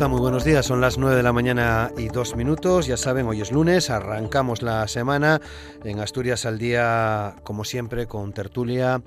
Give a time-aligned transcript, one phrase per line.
[0.00, 0.66] Muy buenos días.
[0.66, 2.88] Son las 9 de la mañana y dos minutos.
[2.88, 5.40] Ya saben, hoy es lunes, arrancamos la semana
[5.84, 9.00] en Asturias al día, como siempre, con tertulia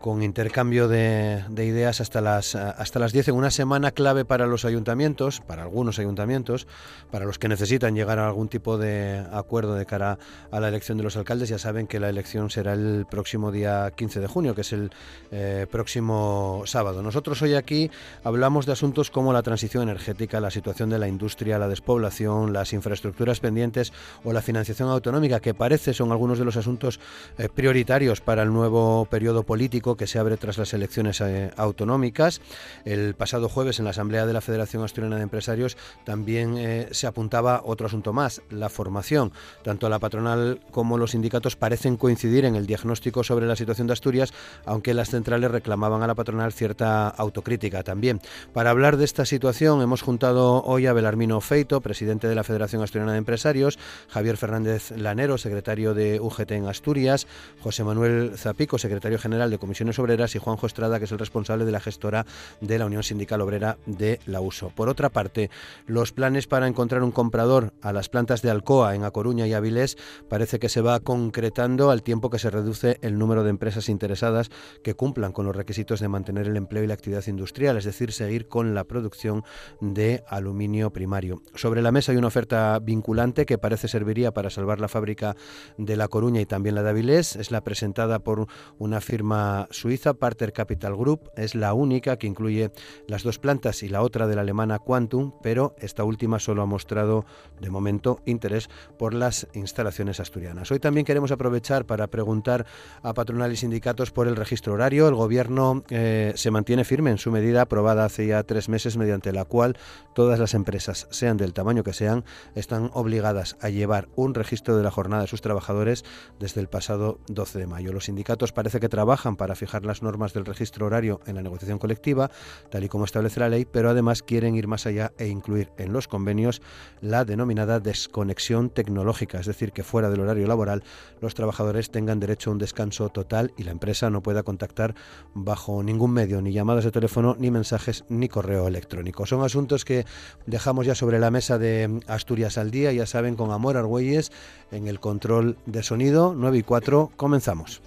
[0.00, 4.64] con intercambio de, ideas hasta las, hasta las 10 en una semana clave para los
[4.64, 6.66] ayuntamientos, algunos ayuntamientos,
[7.12, 10.18] para los que necesitan llegar a algún tipo de acuerdo de cara
[10.50, 11.48] a la elección de los alcaldes.
[11.48, 14.90] Ya saben que la elección será el próximo día 15 de junio, que es el
[15.30, 17.02] eh, próximo sábado.
[17.02, 17.90] Nosotros hoy aquí
[18.24, 22.72] hablamos de asuntos como la transición energética, la situación de la industria, la despoblación, las
[22.72, 23.92] infraestructuras pendientes
[24.24, 26.98] o la financiación autonómica, que parece son algunos de los asuntos
[27.38, 32.40] eh, prioritarios para el nuevo periodo político que se abre tras las elecciones eh, autonómicas.
[32.84, 35.59] El pasado jueves en la Asamblea de la Federación Asturiana de Empresarios
[36.04, 39.32] también eh, se apuntaba otro asunto más, la formación.
[39.62, 43.92] Tanto la patronal como los sindicatos parecen coincidir en el diagnóstico sobre la situación de
[43.92, 44.32] Asturias,
[44.64, 48.20] aunque las centrales reclamaban a la patronal cierta autocrítica también.
[48.52, 52.82] Para hablar de esta situación hemos juntado hoy a Belarmino Feito, presidente de la Federación
[52.82, 57.26] Asturiana de Empresarios, Javier Fernández Lanero, secretario de UGT en Asturias,
[57.60, 61.64] José Manuel Zapico, secretario general de Comisión Obreras y Juanjo Estrada, que es el responsable
[61.64, 62.26] de la gestora
[62.60, 64.70] de la Unión Sindical Obrera de la USO.
[64.70, 65.49] Por otra parte,
[65.86, 69.52] los planes para encontrar un comprador a las plantas de Alcoa en A Coruña y
[69.52, 69.96] Avilés
[70.28, 74.50] parece que se va concretando al tiempo que se reduce el número de empresas interesadas
[74.82, 78.12] que cumplan con los requisitos de mantener el empleo y la actividad industrial, es decir,
[78.12, 79.44] seguir con la producción
[79.80, 81.42] de aluminio primario.
[81.54, 85.36] Sobre la mesa hay una oferta vinculante que parece serviría para salvar la fábrica
[85.78, 87.36] de La Coruña y también la de Avilés.
[87.36, 88.46] Es la presentada por
[88.78, 92.70] una firma suiza Parter Capital Group es la única que incluye
[93.08, 96.66] las dos plantas y la otra de la alemana Quantum, pero esta última solo ha
[96.66, 97.24] mostrado
[97.60, 98.68] de momento interés
[98.98, 100.70] por las instalaciones asturianas.
[100.70, 102.66] Hoy también queremos aprovechar para preguntar
[103.02, 105.08] a patronal y sindicatos por el registro horario.
[105.08, 109.32] El gobierno eh, se mantiene firme en su medida aprobada hace ya tres meses mediante
[109.32, 109.76] la cual
[110.14, 112.24] todas las empresas, sean del tamaño que sean,
[112.54, 116.04] están obligadas a llevar un registro de la jornada de sus trabajadores
[116.38, 117.92] desde el pasado 12 de mayo.
[117.92, 121.78] Los sindicatos parece que trabajan para fijar las normas del registro horario en la negociación
[121.78, 122.30] colectiva,
[122.70, 125.92] tal y como establece la ley, pero además quieren ir más allá e incluir en
[125.92, 126.62] los convenios
[127.00, 130.82] la denominada desconexión tecnológica, es decir, que fuera del horario laboral
[131.20, 134.94] los trabajadores tengan derecho a un descanso total y la empresa no pueda contactar
[135.34, 139.26] bajo ningún medio, ni llamadas de teléfono, ni mensajes, ni correo electrónico.
[139.26, 140.04] Son asuntos que
[140.46, 144.32] dejamos ya sobre la mesa de Asturias al día, ya saben, con Amor Argüelles
[144.70, 147.12] en el control de sonido 9 y 4.
[147.16, 147.82] Comenzamos.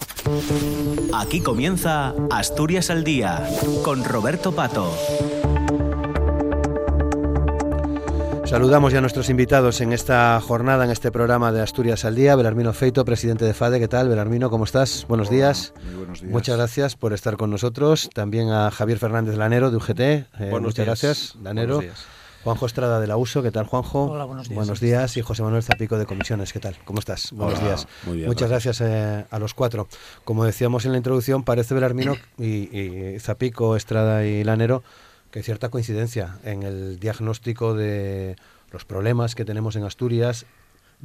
[1.14, 3.48] Aquí comienza Asturias al Día
[3.84, 4.92] con Roberto Pato.
[8.54, 12.36] Saludamos ya a nuestros invitados en esta jornada, en este programa de Asturias al Día.
[12.36, 13.80] Belarmino Feito, presidente de FADE.
[13.80, 14.52] ¿Qué tal, Belarmino?
[14.52, 15.08] ¿Cómo estás?
[15.10, 15.74] Buenos días.
[15.84, 16.32] Muy buenos días.
[16.32, 18.12] Muchas gracias por estar con nosotros.
[18.14, 20.00] También a Javier Fernández Lanero, de UGT.
[20.00, 20.28] Eh,
[20.62, 21.78] muchas gracias, Lanero.
[21.78, 22.08] Buenos días.
[22.44, 24.12] Juanjo Estrada de la USO, ¿qué tal Juanjo?
[24.12, 24.56] Hola, buenos días.
[24.56, 25.18] Buenos días.
[25.18, 26.78] Y José Manuel Zapico de Comisiones, ¿qué tal?
[26.86, 27.32] ¿Cómo estás?
[27.32, 27.88] Buenos días.
[28.06, 29.88] Muchas gracias eh, a los cuatro.
[30.26, 34.84] Como decíamos en la introducción, parece Belarmino y, y Zapico, Estrada y Lanero
[35.34, 38.36] que hay cierta coincidencia en el diagnóstico de
[38.70, 40.46] los problemas que tenemos en Asturias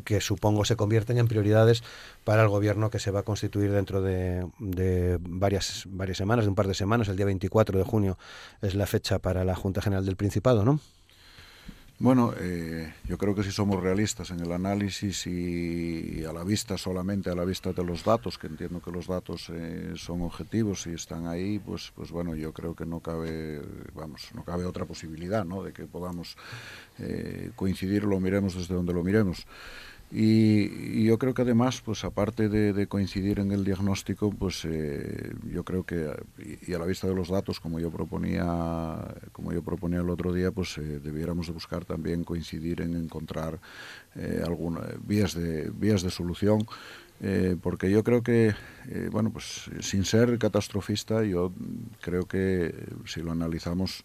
[0.04, 1.82] que supongo se convierten en prioridades
[2.24, 6.50] para el gobierno que se va a constituir dentro de, de, varias, varias semanas, de
[6.50, 7.08] un par de semanas.
[7.08, 8.18] El día 24 de junio
[8.60, 10.78] es la fecha para la Junta General del Principado, ¿no?
[12.00, 16.78] Bueno, eh, yo creo que si somos realistas en el análisis y a la vista,
[16.78, 20.86] solamente a la vista de los datos, que entiendo que los datos eh, son objetivos
[20.86, 23.60] y están ahí, pues, pues bueno, yo creo que no cabe,
[23.94, 25.64] vamos, no cabe otra posibilidad, ¿no?
[25.64, 26.36] De que podamos
[27.00, 29.44] eh, coincidir, lo miremos desde donde lo miremos.
[30.10, 35.64] Y, yo creo que además, pues aparte de, coincidir en el diagnóstico, pues eh, yo
[35.64, 36.10] creo que
[36.66, 38.96] y, a la vista de los datos, como yo proponía,
[39.32, 43.58] como yo proponía el otro día, pues eh, debiéramos de buscar también coincidir en encontrar
[44.16, 44.42] eh,
[45.06, 46.66] vías de vías de solución.
[47.62, 48.54] porque yo creo que,
[49.10, 51.52] bueno, pues sin ser catastrofista, yo
[52.00, 52.72] creo que
[53.06, 54.04] si lo analizamos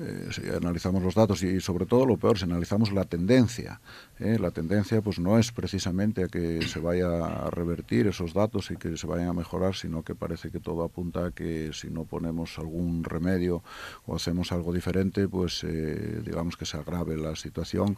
[0.00, 3.80] eh, si analizamos los datos y, sobre todo lo peor, si analizamos la tendencia,
[4.18, 4.38] ¿eh?
[4.38, 8.76] la tendencia pues no es precisamente a que se vaya a revertir esos datos y
[8.76, 12.04] que se vayan a mejorar, sino que parece que todo apunta a que si no
[12.04, 13.62] ponemos algún remedio
[14.06, 17.96] o hacemos algo diferente, pues eh, digamos que se agrave la situación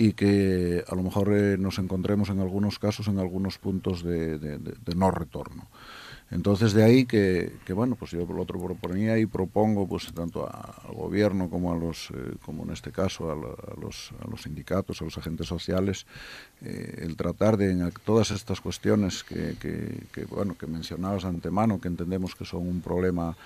[0.00, 4.60] y que a lo mejor eh, nos encontremos en algunos casos en algunos puntos de,
[4.94, 5.66] no retorno.
[6.30, 10.94] Entonces de ahí que, bueno, pues yo lo otro proponía y propongo pues tanto al
[10.94, 13.34] gobierno como a los, eh, como en este caso a,
[13.80, 16.06] los, sindicatos, a los agentes sociales,
[16.60, 19.56] eh, el tratar de todas estas cuestiones que,
[20.28, 23.36] bueno, que mencionabas antemano, que entendemos que son un problema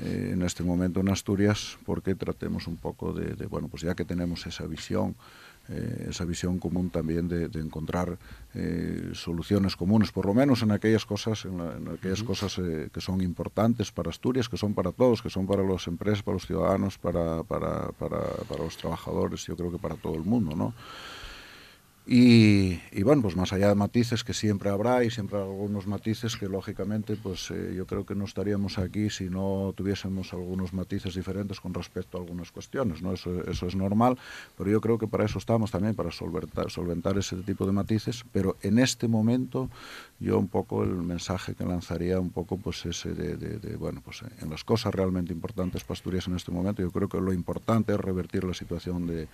[0.00, 4.04] en este momento en Asturias, porque tratemos un poco de, de, bueno, pues ya que
[4.04, 5.16] tenemos esa visión
[5.70, 8.18] eh, esa visión común también de, encontrar
[8.54, 13.20] eh, soluciones comunes, por lo menos en aquellas cosas, en, aquellas cosas eh, que son
[13.20, 16.96] importantes para Asturias, que son para todos, que son para las empresas, para los ciudadanos,
[16.96, 20.72] para, para, para, para los trabajadores, yo creo que para todo el mundo, ¿no?
[22.10, 26.48] Y, bueno, pues más allá de matices que siempre habrá y siempre algunos matices que
[26.48, 31.60] lógicamente pues eh, yo creo que no estaríamos aquí si no tuviésemos algunos matices diferentes
[31.60, 33.12] con respecto a algunas cuestiones, ¿no?
[33.12, 34.16] Eso, eso es normal,
[34.56, 38.24] pero yo creo que para eso estamos también, para solventar, solventar ese tipo de matices,
[38.32, 39.68] pero en este momento
[40.20, 44.50] yo un poco el mensaje que lanzaría un poco pues ese de, bueno, pues en
[44.50, 48.00] las cosas realmente importantes para Asturias en este momento, yo creo que lo importante es
[48.00, 49.28] revertir la situación de,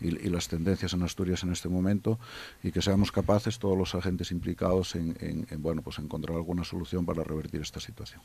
[0.00, 2.18] y las tendencias en Asturias en este momento
[2.62, 7.24] y que seamos capaces todos los agentes implicados en, bueno pues encontrar alguna solución para
[7.24, 8.20] revertir esta situación.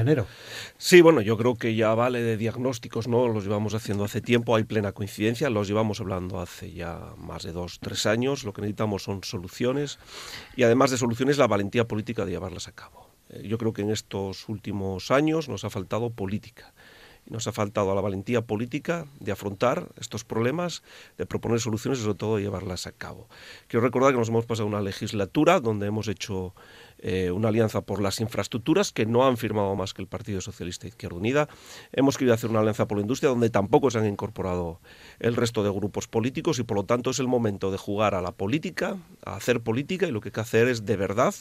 [0.00, 0.26] Enero
[0.78, 3.28] Sí, bueno, yo creo que ya vale de diagnósticos, ¿no?
[3.28, 7.52] Los llevamos haciendo hace tiempo, hay plena coincidencia, los llevamos hablando hace ya más de
[7.52, 8.44] dos, tres años.
[8.44, 9.98] Lo que necesitamos son soluciones
[10.56, 13.10] y además de soluciones, la valentía política de llevarlas a cabo.
[13.28, 16.72] Eh, yo creo que en estos últimos años nos ha faltado política
[17.26, 20.82] nos ha faltado la valentía política de afrontar estos problemas,
[21.18, 23.28] de proponer soluciones y sobre todo de llevarlas a cabo.
[23.68, 26.54] Quiero recordar que nos hemos pasado una legislatura donde hemos hecho
[27.02, 30.86] eh, una alianza por las infraestructuras que no han firmado más que el Partido Socialista
[30.86, 31.48] Izquierda Unida.
[31.92, 34.80] Hemos querido hacer una alianza por la industria donde tampoco se han incorporado
[35.18, 38.22] el resto de grupos políticos y por lo tanto es el momento de jugar a
[38.22, 38.96] la política,
[39.26, 41.34] a hacer política y lo que hay que hacer es de verdad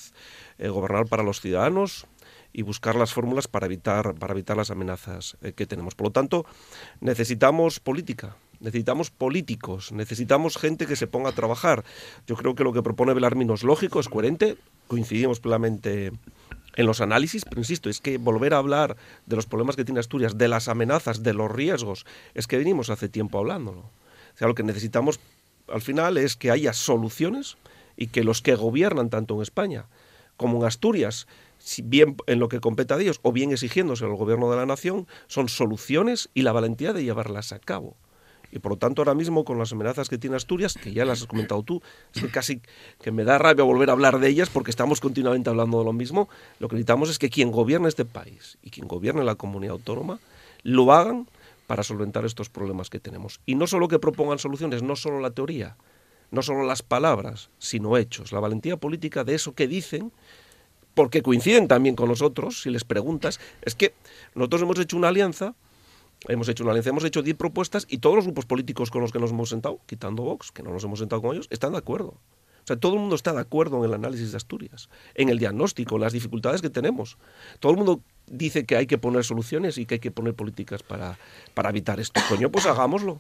[0.57, 2.07] eh, gobernar para los ciudadanos,
[2.53, 5.95] y buscar las fórmulas para evitar, para evitar las amenazas eh, que tenemos.
[5.95, 6.45] Por lo tanto,
[6.99, 11.83] necesitamos política, necesitamos políticos, necesitamos gente que se ponga a trabajar.
[12.27, 14.57] Yo creo que lo que propone Belarmino es lógico, es coherente,
[14.91, 16.11] coincidimos plenamente
[16.75, 20.01] en los análisis, pero insisto, es que volver a hablar de los problemas que tiene
[20.01, 23.79] Asturias, de las amenazas, de los riesgos, es que venimos hace tiempo hablándolo.
[23.79, 25.21] O sea, lo que necesitamos
[25.69, 27.55] al final es que haya soluciones
[27.95, 29.85] y que los que gobiernan tanto en España
[30.35, 31.25] como en Asturias
[31.85, 35.07] bien en lo que compete a ellos o bien exigiéndose al gobierno de la nación,
[35.27, 37.95] son soluciones y la valentía de llevarlas a cabo.
[38.51, 41.21] Y por lo tanto, ahora mismo, con las amenazas que tiene Asturias, que ya las
[41.21, 41.81] has comentado tú,
[42.13, 42.61] es que casi
[43.01, 45.93] que me da rabia volver a hablar de ellas porque estamos continuamente hablando de lo
[45.93, 49.73] mismo, lo que necesitamos es que quien gobierne este país y quien gobierne la comunidad
[49.73, 50.19] autónoma
[50.63, 51.27] lo hagan
[51.67, 53.39] para solventar estos problemas que tenemos.
[53.45, 55.77] Y no solo que propongan soluciones, no solo la teoría,
[56.29, 60.11] no solo las palabras, sino hechos, la valentía política de eso que dicen
[60.93, 63.93] porque coinciden también con nosotros, si les preguntas, es que
[64.35, 65.55] nosotros hemos hecho una alianza,
[66.27, 69.11] hemos hecho una alianza, hemos hecho 10 propuestas y todos los grupos políticos con los
[69.11, 71.79] que nos hemos sentado, quitando Vox, que no nos hemos sentado con ellos, están de
[71.79, 72.15] acuerdo.
[72.63, 75.39] O sea, todo el mundo está de acuerdo en el análisis de Asturias, en el
[75.39, 77.17] diagnóstico, en las dificultades que tenemos.
[77.59, 80.83] Todo el mundo dice que hay que poner soluciones y que hay que poner políticas
[80.83, 81.17] para,
[81.55, 82.21] para evitar esto.
[82.29, 83.19] Coño, pues hagámoslo.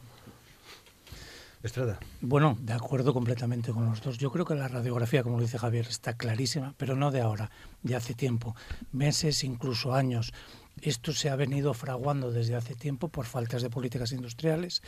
[1.63, 1.99] Estrada.
[2.21, 4.17] Bueno, de acuerdo completamente con los dos.
[4.17, 7.51] Yo creo que la radiografía, como lo dice Javier, está clarísima, pero no de ahora,
[7.83, 8.55] de hace tiempo,
[8.91, 10.33] meses, incluso años.
[10.81, 14.81] Esto se ha venido fraguando desde hace tiempo por faltas de políticas industriales,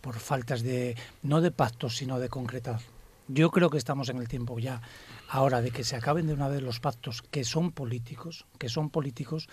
[0.00, 2.80] por faltas de, no de pactos, sino de concretar.
[3.28, 4.80] Yo creo que estamos en el tiempo ya.
[5.28, 8.90] Ahora de que se acaben de una vez los pactos que son políticos, que son
[8.90, 9.48] políticos,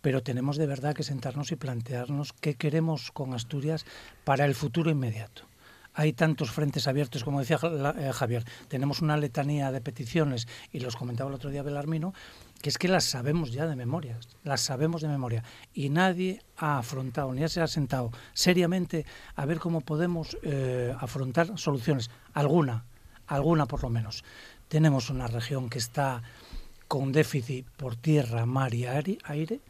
[0.00, 3.86] pero tenemos de verdad que sentarnos y plantearnos qué queremos con Asturias
[4.24, 5.46] para el futuro inmediato.
[5.94, 10.96] Hay tantos frentes abiertos, como decía eh, Javier, tenemos una letanía de peticiones, y los
[10.96, 12.12] comentaba el otro día Belarmino,
[12.64, 15.44] que es que las sabemos ya de memoria, las sabemos de memoria,
[15.74, 19.04] y nadie ha afrontado, ni se ha sentado seriamente
[19.36, 22.86] a ver cómo podemos eh, afrontar soluciones, alguna,
[23.26, 24.24] alguna por lo menos.
[24.68, 26.22] Tenemos una región que está
[26.88, 29.60] con déficit por tierra, mar y aire,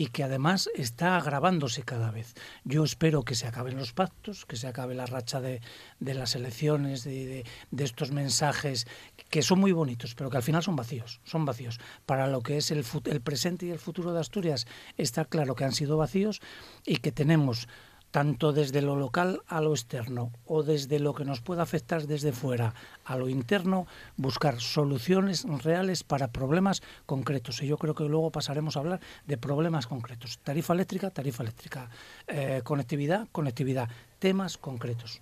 [0.00, 2.32] y que además está agravándose cada vez.
[2.64, 5.60] Yo espero que se acaben los pactos, que se acabe la racha de,
[5.98, 7.44] las elecciones, de,
[7.76, 8.86] estos mensajes
[9.28, 11.80] que son muy bonitos, pero que al final son vacíos, son vacíos.
[12.06, 14.66] Para lo que es el, el presente y el futuro de Asturias
[14.96, 16.40] está claro que han sido vacíos
[16.86, 17.68] y que tenemos
[18.10, 22.32] tanto desde lo local a lo externo o desde lo que nos pueda afectar desde
[22.32, 22.74] fuera
[23.04, 23.86] a lo interno,
[24.16, 27.62] buscar soluciones reales para problemas concretos.
[27.62, 30.38] Y yo creo que luego pasaremos a hablar de problemas concretos.
[30.38, 31.90] Tarifa eléctrica, tarifa eléctrica.
[32.26, 33.88] Eh, conectividad, conectividad.
[34.18, 35.20] Temas concretos.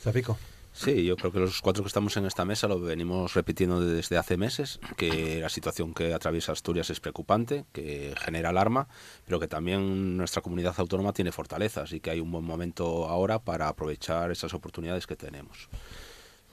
[0.00, 0.38] Zapico.
[0.78, 4.16] Sí, yo creo que los cuatro que estamos en esta mesa lo venimos repitiendo desde
[4.16, 8.86] hace meses, que la situación que atraviesa Asturias es preocupante, que genera alarma,
[9.26, 13.40] pero que también nuestra comunidad autónoma tiene fortalezas y que hay un buen momento ahora
[13.40, 15.68] para aprovechar esas oportunidades que tenemos.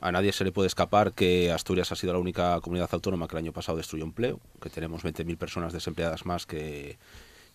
[0.01, 3.35] A nadie se le puede escapar que Asturias ha sido la única comunidad autónoma que
[3.35, 6.97] el año pasado destruyó empleo, que tenemos 20.000 personas desempleadas más que,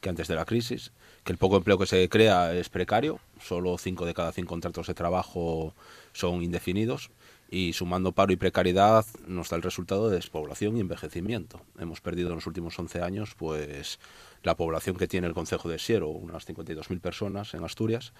[0.01, 0.93] que antes de la crisis,
[1.25, 4.87] que el poco empleo que se crea es precario, solo 5 de cada 5 contratos
[4.87, 5.75] de trabajo
[6.13, 7.11] son indefinidos
[7.51, 11.61] y sumando paro y precariedad nos da el resultado de despoblación y envejecimiento.
[11.79, 13.99] Hemos perdido en los últimos 11 años pues
[14.43, 18.13] la población que tiene el concejo de Siero, unas 52.000 personas en Asturias,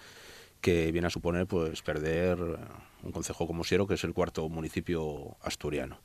[0.59, 2.37] que viene a suponer pues perder
[3.01, 5.99] un concejo como Siero, que es el cuarto municipio asturiano.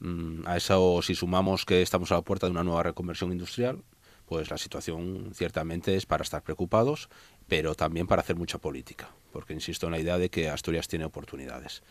[0.00, 3.82] Mm, a eso si sumamos que estamos a la puerta de una nueva reconversión industrial,
[4.28, 7.08] pues la situación ciertamente es para estar preocupados,
[7.48, 11.06] pero también para hacer mucha política, porque insisto en la idea de que Asturias tiene
[11.06, 11.82] oportunidades.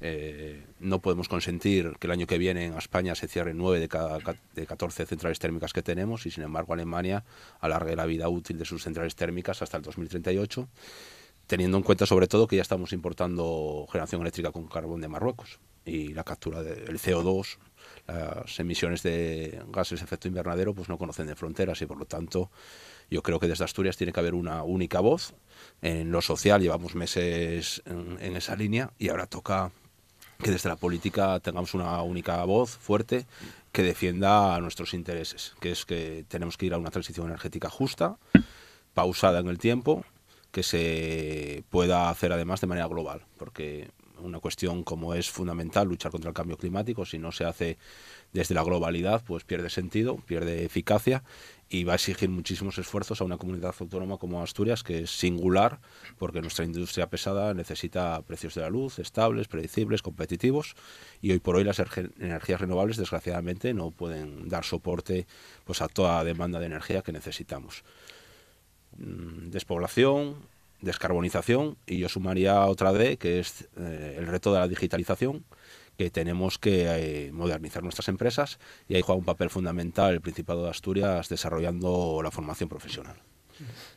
[0.00, 3.88] Eh, no podemos consentir que el año que viene en España se cierren 9 de
[3.88, 4.18] cada
[4.54, 7.24] de 14 centrales térmicas que tenemos y sin embargo Alemania
[7.60, 10.68] alargue la vida útil de sus centrales térmicas hasta el 2038,
[11.46, 15.60] teniendo en cuenta sobre todo que ya estamos importando generación eléctrica con carbón de Marruecos
[15.84, 17.58] y la captura del CO2
[18.06, 22.04] las emisiones de gases de efecto invernadero pues no conocen de fronteras y por lo
[22.04, 22.50] tanto
[23.10, 25.34] yo creo que desde Asturias tiene que haber una única voz.
[25.82, 29.72] En lo social llevamos meses en, esa línea y ahora toca
[30.42, 33.26] que desde la política tengamos una única voz fuerte
[33.72, 38.18] que defienda nuestros intereses, que es que tenemos que ir a una transición energética justa,
[38.94, 40.04] pausada en el tiempo,
[40.50, 46.12] que se pueda hacer además de manera global, porque una cuestión como es fundamental luchar
[46.12, 47.78] contra el cambio climático, si no se hace
[48.32, 51.22] desde la globalidad, pues pierde sentido, pierde eficacia
[51.68, 55.80] y va a exigir muchísimos esfuerzos a una comunidad autónoma como Asturias, que es singular,
[56.18, 60.76] porque nuestra industria pesada necesita precios de la luz estables, predecibles, competitivos,
[61.20, 61.80] y hoy por hoy las
[62.18, 65.26] energías renovables, desgraciadamente, no pueden dar soporte
[65.64, 67.82] pues, a toda demanda de energía que necesitamos.
[68.96, 70.36] Mm, despoblación,
[70.84, 75.44] descarbonización y yo sumaría otra D, que es eh, el reto de la digitalización,
[75.96, 80.64] que tenemos que eh, modernizar nuestras empresas y ahí juega un papel fundamental el Principado
[80.64, 83.16] de Asturias desarrollando la formación profesional.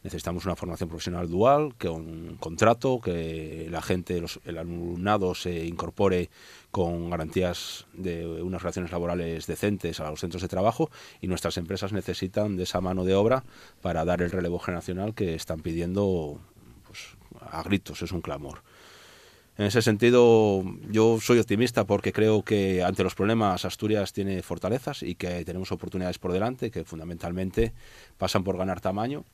[0.04, 6.30] Necesitamos una formación profesional dual, que un contrato, que la gente, el alumnado se incorpore
[6.72, 10.92] con garantías de unas relaciones laborales decentes a los centros de trabajo
[11.22, 13.44] y nuestras empresas necesitan de esa mano de obra
[13.82, 16.40] para dar el relevo generacional que están pidiendo
[17.52, 18.62] a gritos, es un clamor.
[19.58, 25.02] En ese sentido, yo soy optimista porque creo que ante los problemas Asturias tiene fortalezas
[25.02, 27.74] y que tenemos oportunidades por delante que fundamentalmente
[28.20, 29.26] pasan por ganar tamaño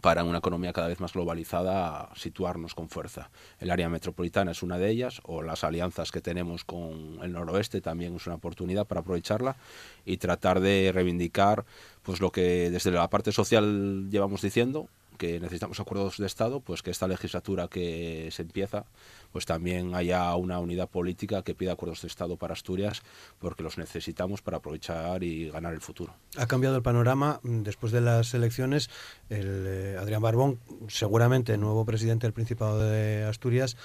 [0.00, 3.30] para una economía cada vez más globalizada situarnos con fuerza.
[3.60, 7.80] El área metropolitana es una de ellas, o las alianzas que tenemos con el noroeste
[7.80, 9.56] también es una oportunidad para aprovecharla
[10.04, 11.64] y tratar de reivindicar
[12.02, 16.82] pues lo que desde la parte social llevamos diciendo, que necesitamos acuerdos de Estado, pues
[16.82, 18.86] que esta legislatura que se empieza,
[19.32, 23.02] pues también haya una unidad política que pida acuerdos de Estado para Asturias,
[23.38, 26.14] porque los necesitamos para aprovechar y ganar el futuro.
[26.36, 28.90] Ha cambiado el panorama mm, después de las elecciones.
[29.28, 33.76] El eh, Adrián Barbón, seguramente nuevo presidente del Principado de Asturias,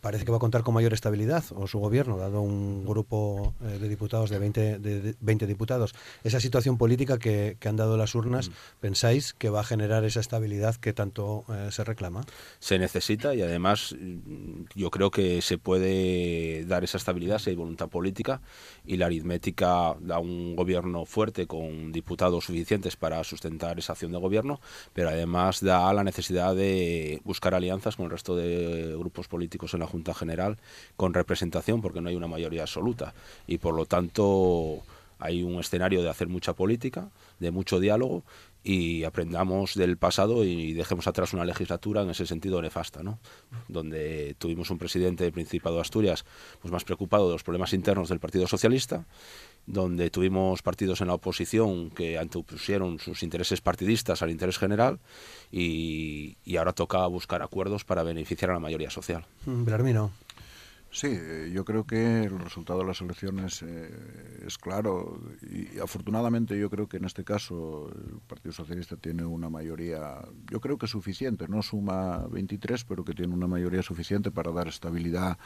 [0.00, 3.78] parece que va a contar con mayor estabilidad, o su gobierno, dado un grupo eh,
[3.78, 5.94] de diputados de 20, de 20 diputados.
[6.24, 8.52] Esa situación política que, han dado las urnas, mm.
[8.80, 12.24] ¿pensáis que va a generar esa estabilidad que tanto eh, se reclama?
[12.60, 13.94] Se necesita y además
[14.74, 18.40] yo creo que se puede dar esa estabilidad si hay voluntad política
[18.84, 24.18] y la aritmética da un gobierno fuerte con diputados suficientes para sustentar esa acción de
[24.18, 24.60] gobierno,
[24.92, 29.80] pero además da la necesidad de buscar alianzas con el resto de grupos políticos en
[29.80, 30.56] la Junta General
[30.96, 33.14] con representación porque no hay una mayoría absoluta
[33.46, 34.82] y por lo tanto
[35.18, 37.08] hay un escenario de hacer mucha política,
[37.38, 38.22] de mucho diálogo
[38.62, 43.20] y aprendamos del pasado y dejemos atrás una legislatura en ese sentido nefasta, ¿no?
[43.68, 46.24] donde tuvimos un presidente del Principado de Asturias
[46.60, 49.06] pues más preocupado de los problemas internos del Partido Socialista
[49.66, 55.00] donde tuvimos partidos en la oposición que antepusieron sus intereses partidistas al interés general
[55.50, 59.24] y, ahora toca buscar acuerdos para beneficiar a la mayoría social.
[59.44, 60.10] Blarmino.
[60.96, 65.20] Sí, eh, yo creo que el resultado de las elecciones eh, es claro.
[65.42, 70.58] Y, afortunadamente yo creo que en este caso el Partido Socialista tiene una mayoría, yo
[70.58, 75.36] creo que suficiente, no suma 23, pero que tiene una mayoría suficiente para dar estabilidad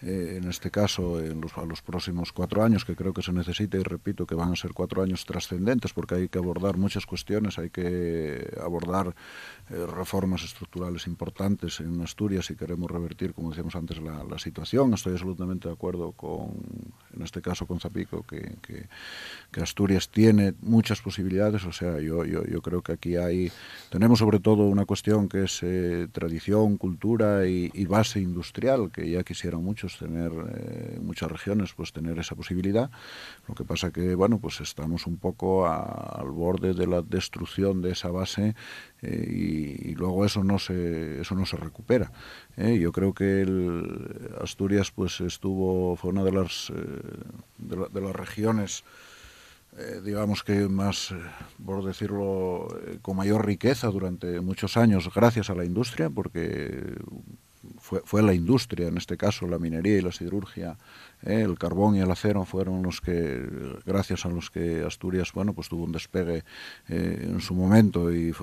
[0.00, 3.32] eh, en este caso en los, a los próximos cuatro años, que creo que se
[3.32, 7.06] necesita y repito que van a ser cuatro años trascendentes porque hay que abordar muchas
[7.06, 9.14] cuestiones, hay que abordar
[9.68, 15.12] reformas estructurales importantes en Asturias si queremos revertir, como decíamos antes, la, la situación Estoy
[15.12, 16.50] absolutamente de acuerdo con,
[17.14, 21.64] en este caso con Zapico, que, que, Asturias tiene muchas posibilidades.
[21.64, 23.50] O sea, yo, yo, yo, creo que aquí hay,
[23.90, 29.24] tenemos sobre todo una cuestión que es eh, tradición, cultura y, base industrial, que ya
[29.24, 32.90] quisieran muchos tener, eh, muchas regiones, pues tener esa posibilidad.
[33.48, 37.92] Lo que pasa que, bueno, pues estamos un poco al borde de la destrucción de
[37.92, 38.54] esa base
[39.02, 42.10] eh, y, luego eso no se, eso no se recupera.
[42.56, 43.46] Eh, yo creo que
[44.42, 47.00] Asturias pues estuvo fue una de las eh,
[47.58, 48.84] de, las regiones
[50.02, 51.14] digamos que más
[51.64, 52.66] por decirlo
[53.00, 56.96] con mayor riqueza durante muchos años gracias a la industria porque
[57.78, 60.76] fue, fue la industria en este caso la minería y la siderurgia
[61.22, 63.42] el carbón y el acero fueron los que,
[63.84, 66.44] gracias a los que Asturias, bueno, pues tuvo un despegue
[66.88, 68.34] eh, en su momento y,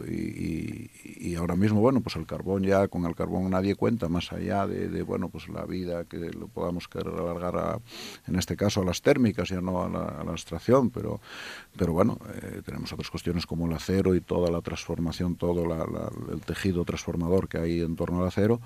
[1.38, 5.02] ahora mismo, bueno, pues el carbón ya, con el carbón nadie cuenta, más allá de,
[5.04, 7.80] bueno, pues la vida que lo podamos querer alargar a,
[8.28, 11.22] en este caso a las térmicas, ya no a la, extracción, pero,
[11.78, 15.64] pero bueno, eh, tenemos otras cuestiones como el acero y toda la transformación, todo
[16.32, 18.60] el tejido transformador que hay en torno al acero,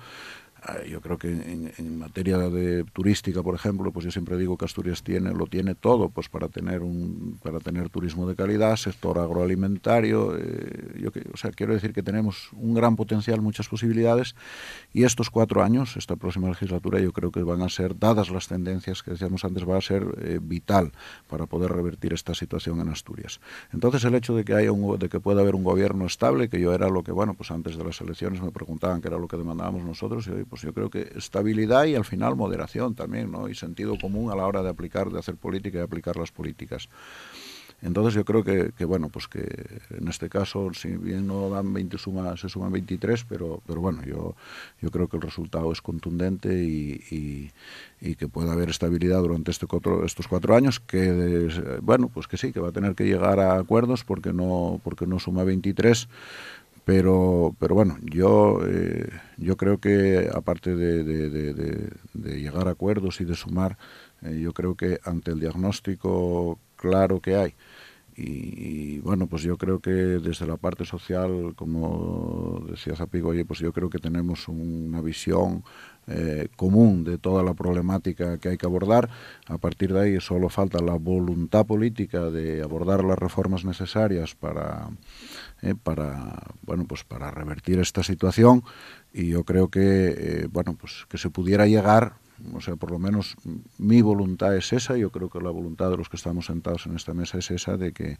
[0.88, 4.64] yo creo que en, en, materia de turística, por ejemplo, pues yo siempre digo que
[4.64, 9.18] Asturias tiene, lo tiene todo, pues para tener un, para tener turismo de calidad, sector
[9.18, 14.34] agroalimentario, eh, yo que, o sea, quiero decir que tenemos un gran potencial, muchas posibilidades,
[14.92, 18.48] y estos cuatro años, esta próxima legislatura, yo creo que van a ser, dadas las
[18.48, 20.92] tendencias que decíamos antes, va a ser eh, vital
[21.28, 23.40] para poder revertir esta situación en Asturias.
[23.72, 26.60] Entonces, el hecho de que haya un, de que pueda haber un gobierno estable, que
[26.60, 29.28] yo era lo que, bueno, pues antes de las elecciones me preguntaban qué era lo
[29.28, 33.48] que demandábamos nosotros, y pues yo creo que estabilidad y al final moderación también, ¿no?
[33.48, 36.88] Y sentido común a la hora de aplicar, de hacer política y aplicar las políticas.
[37.82, 39.40] Entonces yo creo que, bueno, pues que
[39.90, 44.02] en este caso, si bien no dan 20, suma, se suman 23, pero, pero bueno,
[44.04, 44.34] yo,
[44.82, 47.50] yo creo que el resultado es contundente y, y,
[48.00, 52.36] y que pueda haber estabilidad durante este cuatro, estos cuatro años, que bueno, pues que
[52.36, 56.06] sí, que va a tener que llegar a acuerdos porque no, porque no suma 23,
[56.90, 63.36] pero, pero bueno, yo, eh, yo creo que aparte de, llegar a acuerdos y de
[63.36, 63.78] sumar,
[64.22, 67.54] eh, yo creo que ante el diagnóstico claro que hay,
[68.22, 73.60] y, bueno, pues yo creo que desde la parte social, como decía Zapigo, oye, pues
[73.60, 75.64] yo creo que tenemos una visión
[76.06, 79.08] eh, común de toda la problemática que hay que abordar.
[79.46, 84.90] A partir de ahí solo falta la voluntad política de abordar las reformas necesarias para,
[85.62, 88.62] eh, para, bueno, pues para revertir esta situación
[89.12, 92.14] y yo creo que, eh, bueno, pues que se pudiera llegar
[92.54, 93.36] o sea, por lo menos
[93.78, 96.96] mi voluntad es esa, yo creo que la voluntad de los que estamos sentados en
[96.96, 98.18] esta mesa es esa, de que,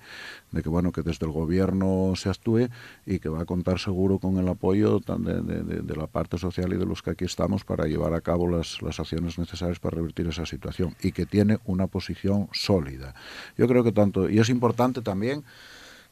[0.51, 2.69] de que bueno, que desde el gobierno se actúe
[3.07, 6.87] y que va a contar seguro con el apoyo de, la parte social y de
[6.87, 10.47] los que aquí estamos para llevar a cabo las, las acciones necesarias para revertir esa
[10.47, 13.15] situación y que tiene una posición sólida.
[13.57, 15.45] Yo creo que tanto, y es importante también,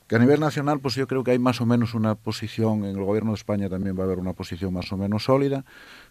[0.08, 2.96] que a nivel nacional, pues yo creo que hay más o menos una posición, en
[2.96, 5.66] el gobierno de España también va a haber una posición más o menos sólida,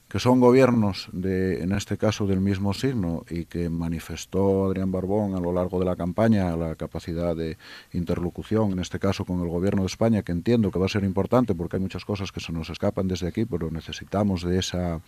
[0.10, 5.36] que son gobiernos, de, en este caso del mismo signo, y que manifestó Adrián Barbón
[5.36, 7.58] a lo largo de la campaña la capacidad de
[7.92, 11.04] interlocución, en este caso con el gobierno de España, que entiendo que va a ser
[11.04, 15.02] importante porque hay muchas cosas que se nos escapan desde aquí, pero necesitamos de esa,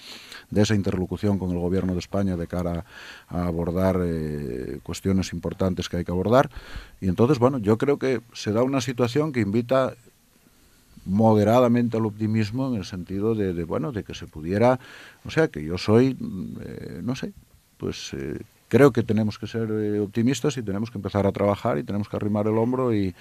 [0.50, 2.84] de esa interlocución con el gobierno de España de cara
[3.30, 6.50] a abordar eh, cuestiones importantes que hay que abordar.
[7.00, 9.94] Y entonces, bueno, yo creo que se da una situación que invita
[11.10, 14.80] moderadamente al optimismo en el sentido de, de, bueno de que se pudiera
[15.26, 16.18] o sea que yo soy
[16.62, 17.34] eh, no sé
[17.78, 21.78] pues eh, creo que tenemos que ser eh, optimistas y tenemos que empezar a trabajar
[21.78, 23.14] y tenemos que arrimar el hombro y,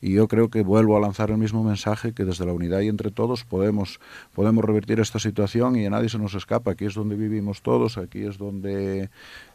[0.00, 3.10] yo creo que vuelvo a lanzar el mismo mensaje que desde la unidad y entre
[3.10, 4.00] todos podemos
[4.34, 6.72] podemos revertir esta situación y a nadie se nos escapa.
[6.72, 9.10] Aquí es donde vivimos todos aquí es donde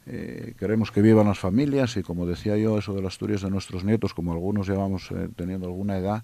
[0.06, 3.50] eh, queremos que vivan las familias y como decía yo eso de las Asturias de
[3.50, 6.24] nuestros nietos como algunos llevamos eh, teniendo alguna edad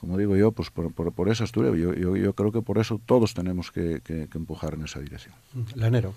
[0.00, 3.70] como digo yo pues por, por, esa Asturias yo, creo que por eso todos tenemos
[3.70, 5.34] que, que, que empujar en esa dirección.
[5.74, 6.14] Lanero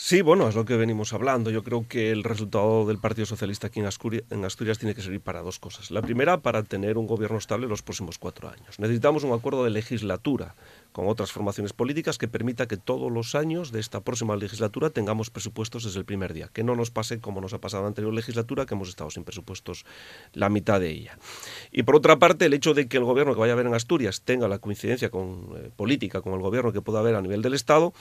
[0.00, 1.50] Sí, bueno, es lo que venimos hablando.
[1.50, 5.02] Yo creo que el resultado del Partido Socialista aquí en Asturias, en Asturias, tiene que
[5.02, 5.90] servir para dos cosas.
[5.90, 8.78] La primera, para tener un gobierno estable los próximos cuatro años.
[8.78, 10.54] Necesitamos un acuerdo de legislatura
[10.92, 15.30] con otras formaciones políticas que permita que todos los años de esta próxima legislatura tengamos
[15.30, 17.88] presupuestos desde el primer día, que no nos pase como nos ha pasado en la
[17.88, 19.84] anterior legislatura, que hemos estado sin presupuestos
[20.32, 21.18] la mitad de ella.
[21.72, 23.74] Y por otra parte, el hecho de que el gobierno que vaya a haber en
[23.74, 27.42] Asturias tenga la coincidencia con, eh, política con el gobierno que pueda haber a nivel
[27.42, 27.92] del Estado,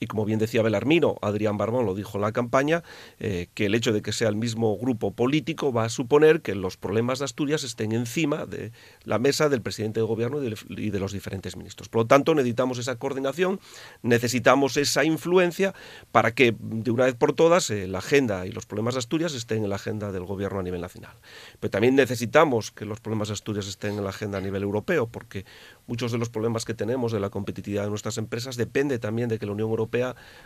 [0.00, 2.82] y como bien decía Belarmino, Adrián Barbón lo dijo en la campaña,
[3.20, 6.54] eh, que el hecho de que sea el mismo grupo político va a suponer que
[6.54, 8.72] los problemas de Asturias estén encima de
[9.04, 11.88] la mesa del presidente del gobierno y de, los diferentes ministros.
[11.88, 13.60] Por lo tanto, necesitamos esa coordinación,
[14.02, 15.74] necesitamos esa influencia
[16.10, 19.34] para que de una vez por todas eh, la agenda y los problemas de Asturias
[19.34, 21.14] estén en la agenda del gobierno a nivel nacional.
[21.60, 25.06] Pero también necesitamos que los problemas de Asturias estén en la agenda a nivel europeo,
[25.06, 25.44] porque
[25.86, 29.38] muchos de los problemas que tenemos de la competitividad de nuestras empresas depende también de
[29.38, 29.83] que la Unión Europea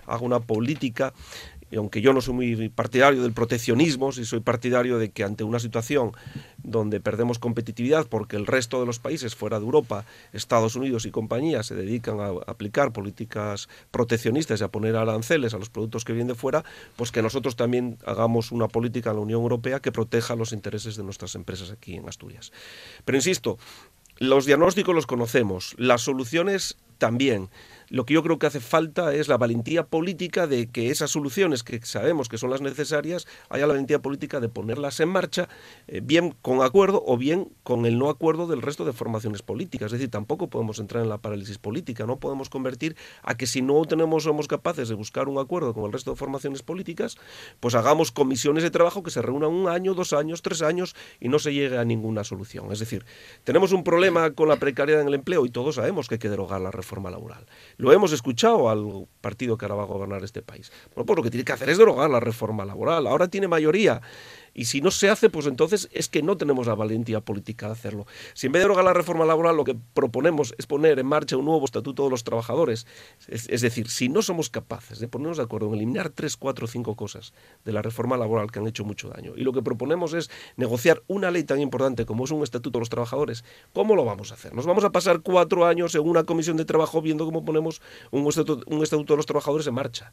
[0.06, 1.12] haga una política
[1.70, 5.44] y aunque yo no soy muy partidario del proteccionismo, sí soy partidario de que ante
[5.44, 6.12] una situación
[6.62, 11.10] donde perdemos competitividad porque el resto de los países fuera de Europa, Estados Unidos y
[11.10, 16.12] compañías se dedican a aplicar políticas proteccionistas y a poner aranceles a los productos que
[16.12, 16.64] vienen de fuera,
[16.96, 20.96] pues que nosotros también hagamos una política en la Unión Europea que proteja los intereses
[20.96, 22.50] de nuestras empresas aquí en Asturias.
[23.04, 23.58] Pero insisto,
[24.18, 27.50] los diagnósticos los conocemos, las soluciones también.
[27.90, 31.62] Lo que yo creo que hace falta es la valentía política de que esas soluciones
[31.62, 35.48] que sabemos que son las necesarias, haya la valentía política de ponerlas en marcha,
[35.86, 39.86] eh, bien con acuerdo o bien con el no acuerdo del resto de formaciones políticas.
[39.86, 43.62] Es decir, tampoco podemos entrar en la parálisis política, no podemos convertir a que si
[43.62, 47.16] no tenemos, somos capaces de buscar un acuerdo con el resto de formaciones políticas,
[47.60, 51.28] pues hagamos comisiones de trabajo que se reúnan un año, dos años, tres años y
[51.28, 52.70] no se llegue a ninguna solución.
[52.72, 53.04] Es decir,
[53.44, 56.28] tenemos un problema con la precariedad en el empleo y todos sabemos que hay que
[56.28, 57.46] derogar la reforma laboral.
[57.78, 60.70] Lo hemos escuchado al partido que ahora va a gobernar este país.
[60.94, 63.06] Bueno, pues lo que tiene que hacer es derogar la reforma laboral.
[63.06, 64.02] Ahora tiene mayoría
[64.54, 67.72] y si no se hace, pues entonces es que no tenemos la valentía política de
[67.72, 68.06] hacerlo.
[68.34, 71.36] Si en vez de derogar la reforma laboral lo que proponemos es poner en marcha
[71.36, 72.86] un nuevo estatuto de los trabajadores,
[73.26, 76.96] es, decir, si no somos capaces de ponernos de acuerdo en eliminar tres, cuatro, cinco
[76.96, 77.32] cosas
[77.64, 81.02] de la reforma laboral que han hecho mucho daño, y lo que proponemos es negociar
[81.06, 84.34] una ley tan importante como es un estatuto de los trabajadores, ¿cómo lo vamos a
[84.34, 84.54] hacer?
[84.54, 87.80] Nos vamos a pasar cuatro años en una comisión de trabajo viendo cómo ponemos
[88.10, 88.28] un
[88.66, 90.12] un estatuto de los trabajadores en marcha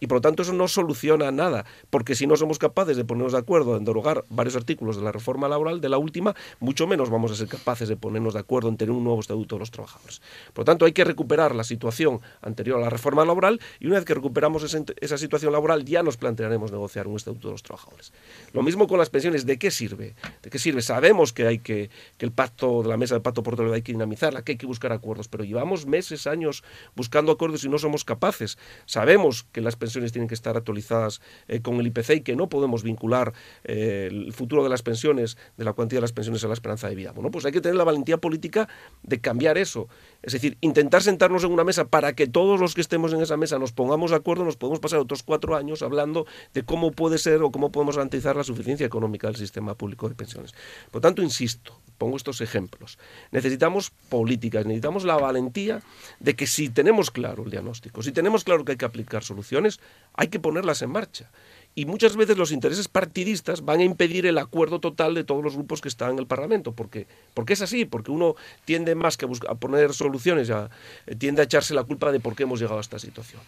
[0.00, 3.32] y por lo tanto eso no soluciona nada, porque si no somos capaces de ponernos
[3.32, 7.10] de acuerdo en derogar varios artículos de la reforma laboral, de la última, mucho menos
[7.10, 9.70] vamos a ser capaces de ponernos de acuerdo en tener un nuevo estatuto de los
[9.70, 10.20] trabajadores.
[10.52, 13.96] Por lo tanto, hay que recuperar la situación anterior a la reforma laboral y una
[13.96, 18.12] vez que recuperamos esa, situación laboral ya nos plantearemos negociar un estatuto de los trabajadores.
[18.52, 20.14] Lo mismo con las pensiones, ¿de qué sirve?
[20.42, 20.82] ¿De qué sirve?
[20.82, 23.92] Sabemos que hay que, que el pacto de la mesa del pacto por hay que
[23.92, 26.62] dinamizarla, que hay que buscar acuerdos, pero llevamos meses, años
[26.94, 28.58] buscando acuerdos y no somos capaces.
[28.84, 32.48] Sabemos que las pensiones tienen que estar actualizadas eh, con el IPC y que no
[32.48, 33.32] podemos vincular
[33.64, 36.88] eh, el futuro de las pensiones, de la cuantía de las pensiones a la esperanza
[36.88, 37.12] de vida.
[37.12, 38.68] Bueno, pues hay que tener la valentía política
[39.02, 39.88] de cambiar eso.
[40.22, 43.36] Es decir, intentar sentarnos en una mesa para que todos los que estemos en esa
[43.36, 47.18] mesa nos pongamos de acuerdo, nos podemos pasar otros cuatro años hablando de cómo puede
[47.18, 50.54] ser o cómo podemos garantizar la suficiencia económica del sistema público de pensiones.
[50.90, 52.98] Por tanto, insisto, pongo estos ejemplos.
[53.30, 55.82] Necesitamos políticas, necesitamos la valentía
[56.20, 59.80] de que si tenemos claro el diagnóstico, si tenemos claro que hay que aplicar soluciones,
[60.14, 61.30] hay que ponerlas en marcha.
[61.74, 65.56] Y muchas veces los intereses partidistas van a impedir el acuerdo total de todos los
[65.56, 69.26] grupos que están en el Parlamento, porque, porque es así, porque uno tiende más que
[69.26, 70.70] a, poner soluciones, a,
[71.06, 73.42] eh, tiende a echarse la culpa de por qué hemos llegado a esta situación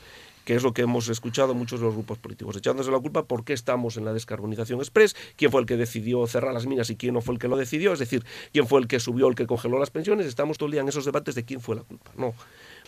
[0.49, 3.45] que es lo que hemos escuchado muchos de los grupos políticos, echándose la culpa por
[3.45, 6.97] qué estamos en la descarbonización express, quién fue el que decidió cerrar las minas y
[6.97, 9.35] quién no fue el que lo decidió, es decir, quién fue el que subió, el
[9.35, 11.83] que congeló las pensiones, estamos todo el día en esos debates de quién fue la
[11.83, 12.13] culpa.
[12.17, 12.33] No,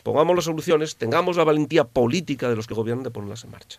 [0.02, 3.78] pongamos las soluciones, tengamos la valentía política de los que gobiernan de ponerlas en marcha.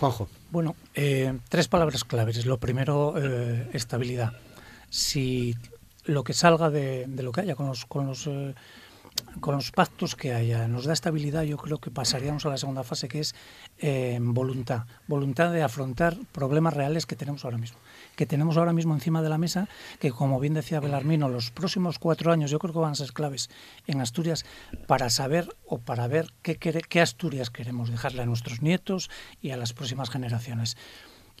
[0.00, 0.28] Juanjo.
[0.50, 2.44] Bueno, eh, tres palabras claves.
[2.44, 4.32] Lo primero, eh, estabilidad.
[4.90, 5.54] Si
[6.06, 8.56] lo que salga de, lo que haya con los, con los eh,
[9.38, 12.82] con los pactos que haya, nos da estabilidad, yo creo que pasaríamos a la segunda
[12.84, 13.34] fase, que es
[13.78, 14.86] eh, voluntad.
[15.06, 17.78] Voluntad de afrontar problemas reales que tenemos ahora mismo.
[18.16, 21.98] Que tenemos ahora mismo encima de la mesa, que como bien decía Belarmino, los próximos
[21.98, 23.50] cuatro años yo creo que van a ser claves
[23.86, 24.44] en Asturias
[24.86, 29.72] para saber o para ver qué, Asturias queremos dejarle a nuestros nietos y a las
[29.72, 30.76] próximas generaciones.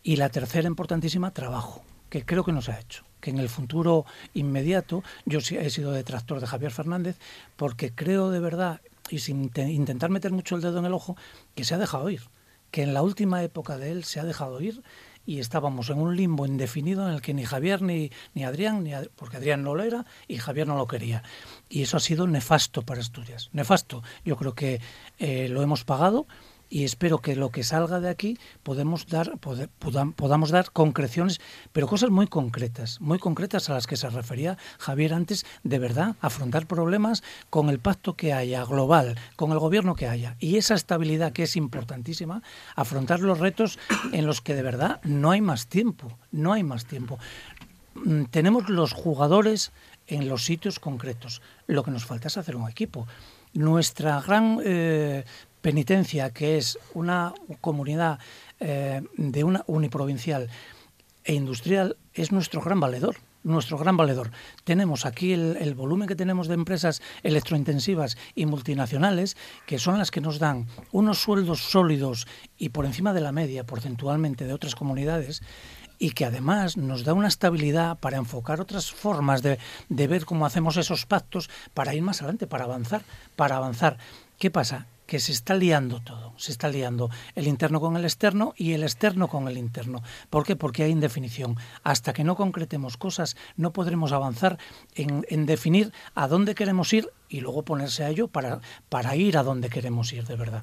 [0.02, 3.48] Y la tercera importantísima, trabajo, que creo que no se ha hecho que en el
[3.48, 4.04] futuro
[4.34, 7.18] inmediato, yo he sido detractor de Javier Fernández,
[7.56, 11.16] porque creo de verdad, y sin intentar meter mucho el dedo en el ojo,
[11.54, 12.22] que se ha dejado ir,
[12.70, 14.82] que en la última época de él se ha dejado ir
[15.28, 18.92] y estábamos en un limbo indefinido en el que ni Javier ni, ni Adrián, ni
[19.14, 21.22] porque Adrián no lo era y Javier no lo quería.
[21.68, 24.02] Y eso ha sido nefasto para Asturias, nefasto.
[24.24, 24.80] Yo creo que
[25.18, 26.26] eh, lo hemos pagado
[26.70, 29.38] y espero que lo que salga de aquí podemos dar,
[30.16, 31.40] podamos dar concreciones,
[31.72, 36.16] pero cosas muy concretas, muy concretas a las que se refería Javier antes, de verdad,
[36.20, 40.74] afrontar problemas con el pacto que haya global, con el gobierno que haya, y esa
[40.74, 42.42] estabilidad que es importantísima,
[42.76, 43.78] afrontar los retos
[44.12, 47.18] en los que de verdad no hay más tiempo, no hay más tiempo.
[47.94, 49.72] Mm, tenemos los jugadores
[50.06, 51.42] en los sitios concretos.
[51.66, 53.06] Lo que nos falta es hacer un equipo.
[53.54, 55.24] Nuestra gran eh,
[55.60, 58.18] penitencia, que es una comunidad
[58.60, 60.48] eh, de una uniprovincial
[61.24, 64.30] e industrial, es nuestro gran valedor nuestro gran valedor.
[64.64, 70.10] Tenemos aquí el, el, volumen que tenemos de empresas electrointensivas y multinacionales, que son las
[70.10, 72.26] que nos dan unos sueldos sólidos
[72.58, 75.42] y por encima de la media porcentualmente de otras comunidades,
[75.98, 80.46] y que además nos da una estabilidad para enfocar otras formas de, de ver cómo
[80.46, 83.02] hacemos esos pactos para ir más adelante, para avanzar,
[83.34, 83.98] para avanzar.
[84.38, 84.86] ¿Qué pasa?
[85.08, 88.82] Que se está liando todo, se está liando el interno con el externo y el
[88.82, 90.02] externo con el interno.
[90.28, 90.54] ¿Por qué?
[90.54, 91.56] Porque hay indefinición.
[91.82, 94.58] Hasta que no concretemos cosas, no podremos avanzar
[94.94, 99.42] en, definir a dónde queremos ir y luego ponerse a ello para, para ir a
[99.42, 100.62] donde queremos ir de verdad.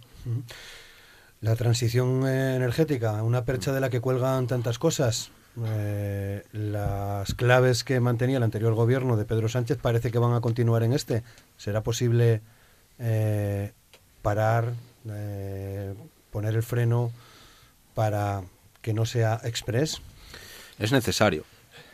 [1.41, 5.31] La transición energética, una percha de la que cuelgan tantas cosas.
[5.65, 10.41] Eh, las claves que mantenía el anterior gobierno de Pedro Sánchez parece que van a
[10.41, 11.23] continuar en este.
[11.57, 12.43] ¿Será posible
[12.99, 13.73] eh,
[14.25, 14.73] parar,
[15.07, 15.93] eh,
[16.31, 17.11] poner el freno
[17.93, 18.41] para
[18.81, 20.01] que no sea express?
[20.79, 21.43] Es necesario.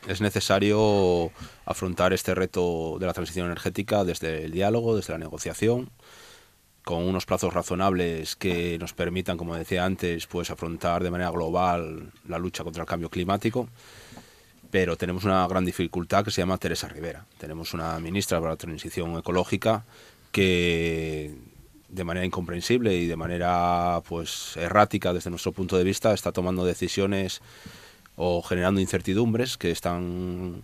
[0.08, 1.30] Es necesario
[1.66, 5.90] afrontar este reto de la transición energética desde el diálogo, desde la negociación,
[6.86, 12.14] con unos plazos razonables que nos permitan, como decía antes, pues afrontar de manera global
[12.30, 13.68] la lucha contra el cambio climático.
[14.72, 17.26] Pero tenemos una gran dificultad que se llama Teresa Rivera.
[17.38, 19.84] Tenemos una ministra para la transición ecológica
[20.32, 21.51] que
[21.92, 26.66] de manera incomprensible y de manera pues errática desde nuestro punto de vista está tomando
[26.66, 27.42] decisiones
[28.16, 30.62] o generando incertidumbres que están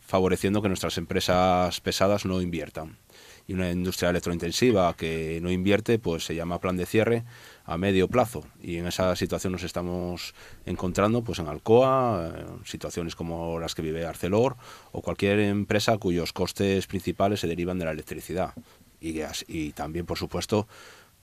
[0.00, 2.98] favoreciendo que nuestras empresas pesadas no inviertan
[3.46, 7.24] y una industria electrointensiva que no invierte, pues se llama plan de cierre
[7.64, 8.44] a medio plazo.
[8.60, 10.34] Y en esa situación nos estamos
[10.66, 12.32] encontrando pues en Alcoa,
[12.64, 14.56] situaciones como las que vive Arcelor
[14.92, 18.54] o cualquier empresa cuyos costes principales se derivan de la electricidad.
[19.02, 20.68] Y, también, por supuesto,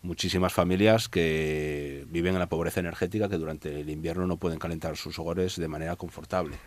[0.02, 4.98] muchísimas familias que viven en la pobreza energética que durante el invierno no pueden calentar
[4.98, 6.58] sus hogares de manera confortable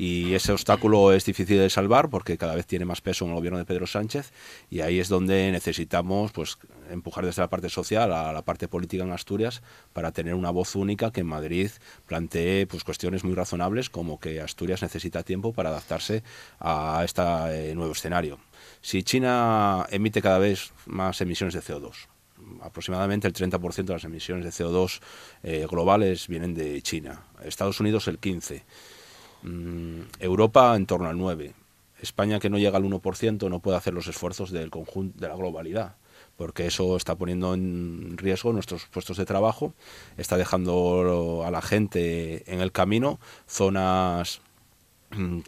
[0.00, 3.36] y ese obstáculo es difícil de salvar porque cada vez tiene más peso en el
[3.36, 4.32] gobierno de Pedro Sánchez
[4.70, 6.56] y ahí es donde necesitamos pues
[6.90, 9.60] empujar desde la parte social a la parte política en Asturias
[9.92, 11.70] para tener una voz única que en Madrid
[12.06, 16.22] plantee pues cuestiones muy razonables como que Asturias necesita tiempo para adaptarse
[16.60, 18.38] a este nuevo escenario.
[18.82, 22.08] Si China emite cada vez más emisiones de CO2,
[22.62, 25.00] aproximadamente el 30% de las emisiones de CO2
[25.42, 28.62] eh, globales vienen de China, Estados Unidos el 15%.
[29.42, 31.54] Mm, Europa en torno al 9%.
[32.02, 35.36] España, que no llega al 1%, no puede hacer los esfuerzos del conjunto de la
[35.36, 35.96] globalidad
[36.40, 39.74] porque eso está poniendo en riesgo nuestros puestos de trabajo,
[40.16, 44.40] está dejando a la gente en el camino, zonas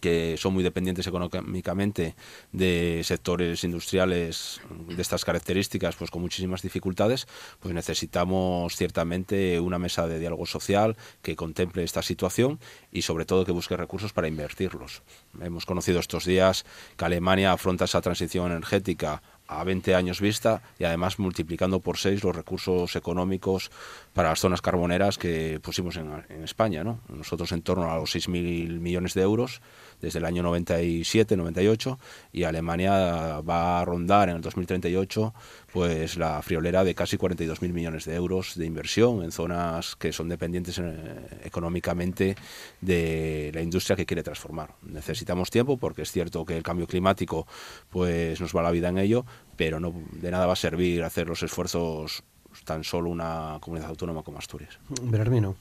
[0.01, 2.15] que son muy dependientes económicamente
[2.53, 7.27] de sectores industriales de estas características, pues con muchísimas dificultades,
[7.61, 12.59] pues necesitamos ciertamente una mesa de diálogo social que contemple esta situación
[12.91, 15.03] y sobre todo que busque recursos para invertirlos.
[15.41, 16.65] Hemos conocido estos días
[16.97, 22.25] que Alemania afronta esa transición energética a 20 años vista y además multiplicando por 6
[22.25, 23.71] los recursos económicos
[24.13, 26.85] para las zonas carboneras que pusimos en, en España.
[26.85, 27.01] ¿no?
[27.09, 29.61] Nosotros en torno a los 6.000 millones de euros
[30.03, 31.99] desde el año 97-98
[32.33, 35.33] y Alemania va a rondar en el 2038
[35.73, 40.29] pues la friolera de casi 42.000 millones de euros de inversión en zonas que son
[40.29, 42.37] dependientes eh, económicamente
[42.81, 44.75] de la industria que quiere transformar.
[44.83, 47.47] Necesitamos tiempo porque es cierto que el cambio climático
[47.89, 49.25] pues nos va la vida en ello,
[49.57, 52.25] pero no de nada va a servir hacer los esfuerzos
[52.65, 54.79] tan solo una comunidad autónoma como Asturias.
[55.03, 55.57] Bernardino.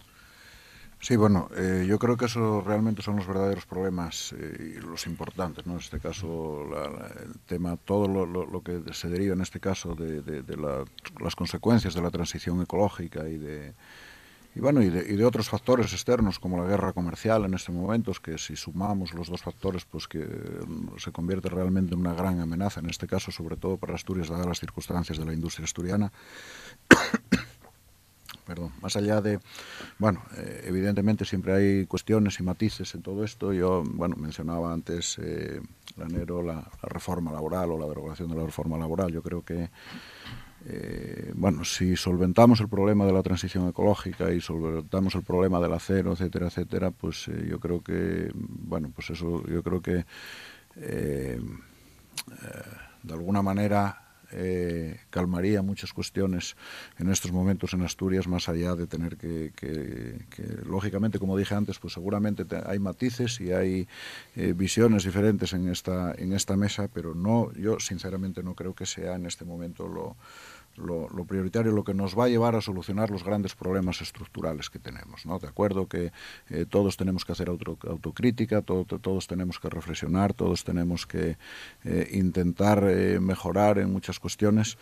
[1.02, 5.08] Sí, bueno, eh, yo creo que eso realmente son los verdaderos problemas eh, y los
[5.08, 5.74] importantes, ¿no?
[5.74, 9.42] En este caso, la, la, el tema, todo lo, lo, lo, que se deriva en
[9.42, 10.86] este caso de, de, de la,
[11.20, 13.74] las consecuencias de la transición ecológica y de,
[14.54, 17.72] y bueno, y de, y de, otros factores externos como la guerra comercial en este
[17.72, 20.28] momento, es que si sumamos los dos factores, pues que
[20.98, 24.46] se convierte realmente en una gran amenaza, en este caso sobre todo para Asturias, dadas
[24.46, 26.12] las circunstancias de la industria asturiana.
[28.52, 29.40] perdón, más allá de,
[29.98, 33.54] bueno, eh, evidentemente siempre hay cuestiones y matices en todo esto.
[33.54, 35.62] Yo, bueno, mencionaba antes, eh,
[35.96, 39.12] Lanero, la, reforma laboral o la derogación de la reforma laboral.
[39.12, 39.70] Yo creo que
[40.66, 45.74] eh, bueno, si solventamos el problema de la transición ecológica y solventamos el problema del
[45.74, 50.06] acero, etcétera, etcétera, pues eh, yo creo que, bueno, pues eso, yo creo que
[53.04, 54.01] de alguna manera
[55.10, 56.56] calmaría muchas cuestiones
[56.98, 59.52] en estos momentos en Asturias, más allá de tener que,
[60.66, 63.88] lógicamente, como dije antes, pues seguramente hay matices y hay
[64.56, 69.16] visiones diferentes en esta, en esta mesa, pero no, yo sinceramente no creo que sea
[69.16, 70.16] en este momento lo,
[70.78, 74.80] lo, prioritario, lo que nos va a llevar a solucionar los grandes problemas estructurales que
[74.80, 75.26] tenemos.
[75.26, 75.40] ¿no?
[75.40, 76.12] De acuerdo que
[76.50, 81.38] eh, todos tenemos que hacer autocrítica, todos tenemos que reflexionar, todos tenemos que
[81.84, 84.78] eh, intentar eh, mejorar en muchas cuestiones,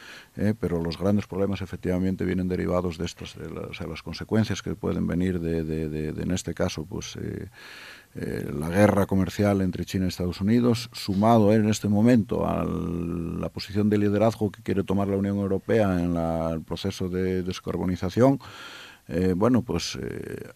[0.60, 5.08] pero los grandes problemas efectivamente vienen derivados de estas, de las, las consecuencias que pueden
[5.08, 7.18] venir de, de en este caso, pues
[8.16, 13.50] eh, la guerra comercial entre China y Estados Unidos, sumado en este momento a la
[13.50, 18.40] posición de liderazgo que quiere tomar la Unión Europea en el proceso de descarbonización,
[19.08, 20.50] eh, bueno, pues eh,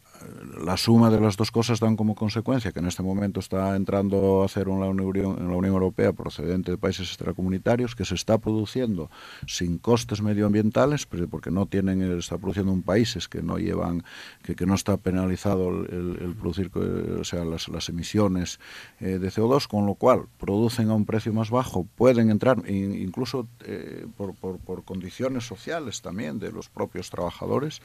[0.63, 4.41] la suma de las dos cosas dan como consecuencia que en este momento está entrando
[4.41, 8.15] a hacer en la Unión, en la Unión Europea procedente de países extracomunitarios que se
[8.15, 9.09] está produciendo
[9.47, 14.03] sin costes medioambientales, porque no tienen, está produciendo en países que no llevan,
[14.43, 18.59] que, que no está penalizado el, producir, o sea, las, las emisiones
[18.99, 23.47] eh, de CO2, con lo cual producen a un precio más bajo, pueden entrar incluso
[23.65, 27.81] eh, por, por, por, condiciones sociales también de los propios trabajadores,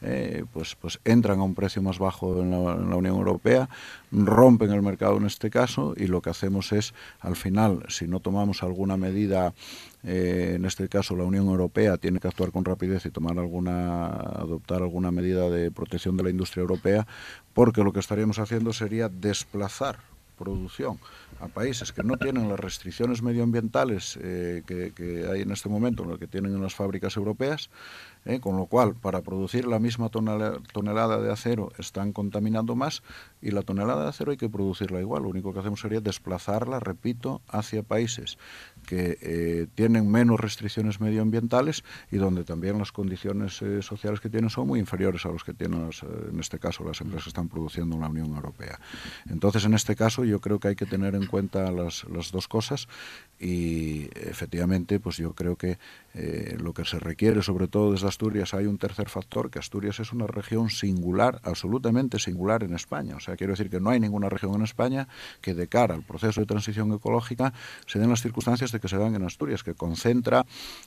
[0.00, 3.68] eh, pues, pues entran a un precio más bajo en la, Unión Europea,
[4.10, 8.20] rompen el mercado en este caso y lo que hacemos es, al final, si no
[8.20, 9.52] tomamos alguna medida
[10.04, 14.06] eh, en este caso la Unión Europea tiene que actuar con rapidez y tomar alguna
[14.08, 17.06] adoptar alguna medida de protección de la industria europea
[17.54, 19.98] porque lo que estaríamos haciendo sería desplazar
[20.42, 20.98] producción
[21.40, 26.18] a países que no tienen las restricciones medioambientales eh, que, hay en este momento, lo
[26.18, 27.70] que tienen en las fábricas europeas,
[28.24, 28.40] ¿eh?
[28.40, 33.02] con lo cual para producir la misma tonelada de acero están contaminando más
[33.40, 35.24] y la tonelada de acero hay que producirla igual.
[35.24, 38.38] Lo único que hacemos sería desplazarla, repito, hacia países
[38.86, 44.50] que eh, tienen menos restricciones medioambientales y donde también las condiciones eh, sociales que tienen
[44.50, 45.90] son muy inferiores a los que tienen,
[46.30, 48.78] en este caso, las empresas que están produciendo en la Unión Europea.
[49.28, 52.48] Entonces, en este caso, yo creo que hay que tener en cuenta las, las dos
[52.48, 52.88] cosas
[53.38, 55.78] y efectivamente, pues yo creo que
[56.58, 60.12] lo que se requiere, sobre todo desde Asturias hay un tercer factor, que Asturias es
[60.12, 63.16] una región singular, absolutamente singular en España.
[63.16, 65.08] O sea, quiero decir que no hay ninguna región en España
[65.40, 67.54] que de cara al proceso de transición ecológica
[67.86, 70.44] se den las circunstancias de que se dan en Asturias, que concentra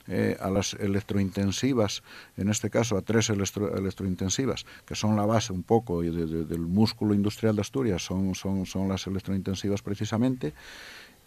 [0.07, 2.03] eh, a las electrointensivas,
[2.37, 7.55] en este caso a tres electrointensivas, que son la base un poco del músculo industrial
[7.55, 10.53] de Asturias, son, son, son las electrointensivas precisamente,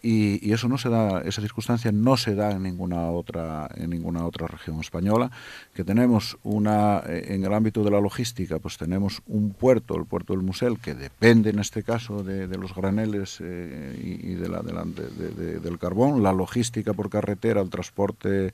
[0.01, 4.25] y, eso no se da, esa circunstancia no se da en ninguna otra, en ninguna
[4.25, 5.31] otra región española,
[5.73, 10.05] que tenemos una, eh, en el ámbito de la logística, pues tenemos un puerto, el
[10.05, 14.61] puerto del Musel, que depende en este caso de, los graneles eh, y, de la,
[14.61, 18.53] del carbón, la logística por carretera, el transporte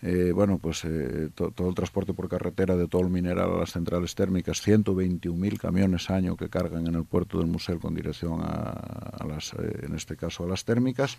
[0.00, 3.72] eh, bueno, pues eh, todo el transporte por carretera de todo el mineral a las
[3.72, 9.24] centrales térmicas, 121.000 camiones año que cargan en el puerto del Musel con dirección a,
[9.26, 11.18] las, eh, en este caso a las térmicas,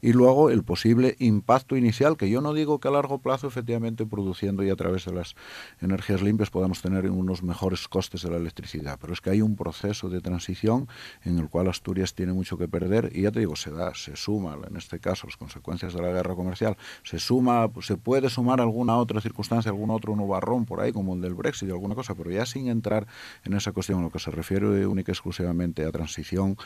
[0.00, 4.06] y luego el posible impacto inicial, que yo no digo que a largo plazo efectivamente
[4.06, 5.34] produciendo y a través de las
[5.80, 9.56] energías limpias podamos tener unos mejores costes de la electricidad, pero es que hay un
[9.56, 10.88] proceso de transición
[11.24, 14.14] en el cual Asturias tiene mucho que perder y ya te digo, se da, se
[14.14, 18.19] suma, en este caso, las consecuencias de la guerra comercial, se suma, pues, se puede
[18.20, 21.72] puede sumar alguna otra circunstancia, algún otro nubarrón por ahí, como el del Brexit o
[21.72, 23.06] alguna cosa, pero ya sin entrar
[23.46, 26.58] en esa cuestión, lo que se refiere única y exclusivamente a transición.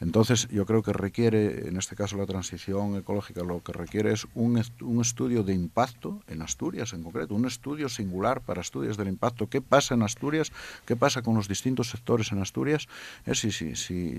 [0.00, 4.26] Entonces, yo creo que requiere, en este caso la transición ecológica, lo que requiere es
[4.34, 9.08] un, un estudio de impacto en Asturias en concreto, un estudio singular para estudios del
[9.08, 9.48] impacto.
[9.48, 10.52] ¿Qué pasa en Asturias?
[10.84, 12.86] ¿Qué pasa con los distintos sectores en Asturias?
[13.24, 14.14] Es si, si, si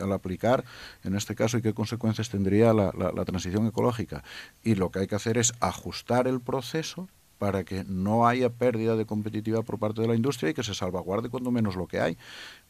[0.00, 0.64] al aplicar,
[1.04, 4.24] en este caso, y qué consecuencias tendría la, la, la transición ecológica.
[4.64, 7.08] Y lo que hay que hacer es ajustar el proceso
[7.42, 10.74] para que no haya pérdida de competitividad por parte de la industria y que se
[10.74, 12.16] salvaguarde cuando menos lo que hay.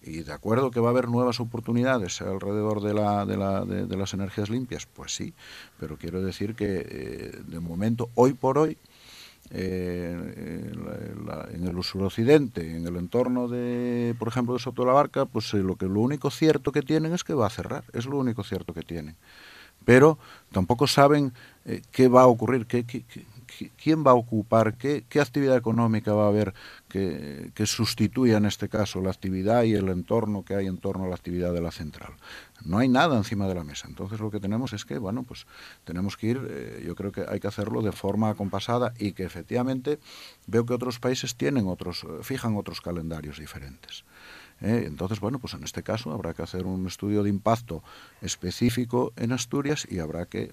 [0.00, 3.96] Y de acuerdo que va a haber nuevas oportunidades alrededor de, la, de, la, de,
[3.98, 5.34] las energías limpias, pues sí,
[5.78, 8.78] pero quiero decir que eh, de momento, hoy por hoy,
[9.50, 10.70] eh,
[11.52, 15.52] en el suroccidente, en el entorno de, por ejemplo, de Soto de la Barca, pues
[15.52, 18.16] eh, lo que lo único cierto que tienen es que va a cerrar, es lo
[18.16, 19.16] único cierto que tienen.
[19.84, 20.16] Pero
[20.50, 21.34] tampoco saben
[21.90, 23.04] qué va a ocurrir, qué, qué,
[23.70, 26.54] quién va a ocupar, qué, qué actividad económica va a haber
[26.92, 31.08] que, sustituya en este caso la actividad y el entorno que hay en torno a
[31.08, 32.12] la actividad de la central.
[32.64, 33.88] No hay nada encima de la mesa.
[33.88, 35.46] Entonces lo que tenemos es que, bueno, pues
[35.84, 39.24] tenemos que ir, eh, yo creo que hay que hacerlo de forma acompasada y que
[39.24, 39.98] efectivamente
[40.46, 44.04] veo que otros países tienen otros, eh, fijan otros calendarios diferentes.
[44.60, 44.84] ¿eh?
[44.86, 47.82] entonces, bueno, pues en este caso habrá que hacer un estudio de impacto
[48.20, 50.52] específico en Asturias y habrá que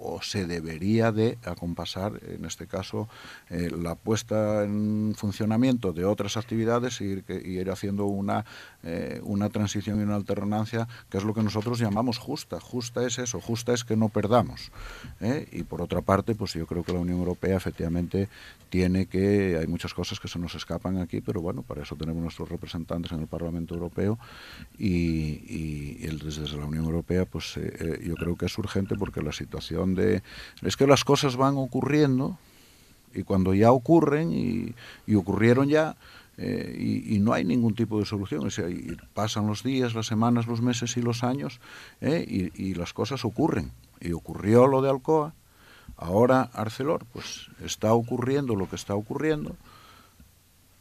[0.00, 3.08] o se debería de acompasar, en este caso,
[3.50, 8.44] eh, la puesta en funcionamiento de otras actividades y ir, ir haciendo una,
[8.82, 12.60] eh, una transición y una alternancia, que es lo que nosotros llamamos justa.
[12.60, 14.72] Justa es eso, justa es que no perdamos.
[15.52, 18.28] Y por otra parte, pues yo creo que la Unión Europea efectivamente
[18.68, 22.22] tiene que, hay muchas cosas que se nos escapan aquí, pero bueno, para eso tenemos
[22.22, 24.18] nuestros representantes en el Parlamento Europeo
[24.78, 27.54] y, y, desde la Unión Europea, pues
[28.02, 30.22] yo creo que es urgente porque la situación de...
[30.62, 32.38] Es que las cosas van ocurriendo
[33.14, 34.74] y cuando ya ocurren y,
[35.14, 35.96] ocurrieron ya,
[36.42, 38.46] eh, y, no hay ningún tipo de solución.
[38.46, 38.64] O sea,
[39.12, 41.60] pasan los días, las semanas, los meses y los años
[42.00, 43.72] eh, y, las cosas ocurren.
[44.00, 45.34] Y ocurrió lo de Alcoa,
[45.98, 49.54] ahora Arcelor, pues está ocurriendo lo que está ocurriendo.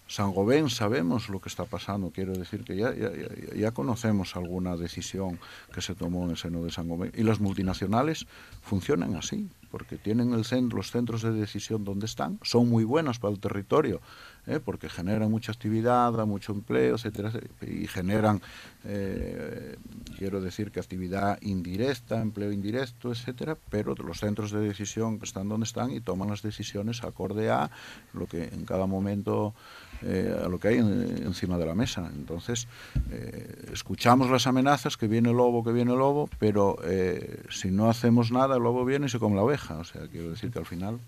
[0.08, 3.12] San Gobén sabemos lo que está pasando, quiero decir que ya, ya,
[3.54, 5.40] ya, conocemos alguna decisión
[5.72, 7.12] que se tomó en el seno de San Gobén.
[7.16, 8.26] Y las multinacionales
[8.62, 13.20] funcionan así, porque tienen el centro, los centros de decisión donde están, son muy buenas
[13.20, 14.02] para el territorio,
[14.48, 14.60] ¿eh?
[14.64, 18.42] porque generan mucha actividad, da mucho empleo, etcétera, y generan,
[18.84, 19.78] eh,
[20.18, 25.66] quiero decir que actividad indirecta, empleo indirecto, etcétera, pero los centros de decisión están donde
[25.66, 27.70] están y toman las decisiones acorde a
[28.14, 29.54] lo que en cada momento
[30.02, 32.10] eh, a lo que hay encima de la mesa.
[32.16, 32.68] Entonces,
[33.74, 36.78] escuchamos las amenazas, que viene el lobo, que viene el lobo, pero
[37.50, 39.59] si no hacemos nada, el lobo viene y se come la oveja.
[39.70, 41.00] O sea, quiero decir que al final...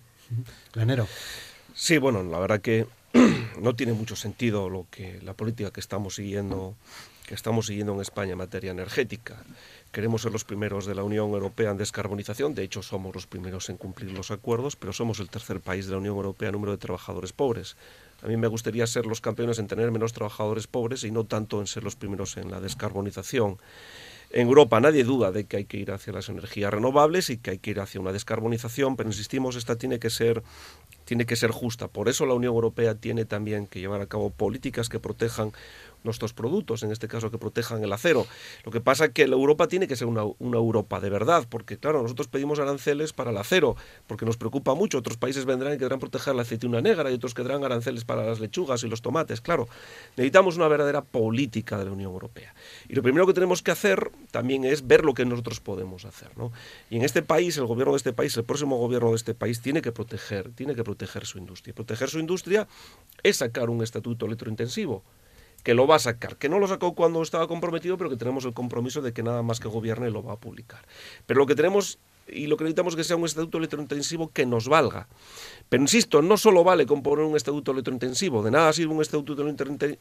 [0.73, 1.07] Granero.
[1.73, 2.87] Sí, bueno, la verdad que
[3.61, 6.75] no tiene mucho sentido lo que la política que estamos siguiendo
[7.31, 9.37] que estamos siguiendo en España en materia energética.
[9.93, 13.69] Queremos ser los primeros de la Unión Europea en descarbonización, de hecho somos los primeros
[13.69, 16.73] en cumplir los acuerdos, pero somos el tercer país de la Unión Europea en número
[16.73, 17.77] de trabajadores pobres.
[18.21, 21.61] A mí me gustaría ser los campeones en tener menos trabajadores pobres y no tanto
[21.61, 23.57] en ser los primeros en la descarbonización.
[24.33, 27.51] En Europa nadie duda de que hay que ir hacia las energías renovables y que
[27.51, 30.43] hay que ir hacia una descarbonización, pero insistimos, esta tiene que ser
[31.03, 31.89] tiene que ser justa.
[31.89, 35.51] Por eso la Unión Europea tiene también que llevar a cabo políticas que protejan
[36.03, 38.25] nuestros productos, en este caso que protejan el acero.
[38.65, 41.77] Lo que pasa es que la Europa tiene que ser una, Europa de verdad, porque
[41.77, 43.75] claro, nosotros pedimos aranceles para el acero,
[44.07, 44.97] porque nos preocupa mucho.
[44.97, 48.39] Otros países vendrán y querrán proteger la aceituna negra y otros querrán aranceles para las
[48.39, 49.41] lechugas y los tomates.
[49.41, 49.67] Claro,
[50.17, 52.53] necesitamos una verdadera política de la Unión Europea.
[52.87, 56.29] Y lo primero que tenemos que hacer también es ver lo que nosotros podemos hacer.
[56.37, 56.51] ¿no?
[56.89, 59.61] Y en este país, el gobierno de este país, el próximo gobierno de este país,
[59.61, 61.73] tiene que proteger, tiene que proteger su industria.
[61.73, 62.67] Proteger su industria
[63.23, 65.03] es sacar un estatuto electrointensivo
[65.63, 68.45] que lo va a sacar, que no lo sacó cuando estaba comprometido, pero que tenemos
[68.45, 70.85] el compromiso de que nada más que gobierne lo va a publicar.
[71.25, 71.99] Pero lo que tenemos
[72.31, 75.07] y lo que necesitamos es que sea un estatuto electrointensivo que nos valga.
[75.69, 79.45] Pero insisto, no solo vale con poner un estatuto electrointensivo, de nada sirve un estatuto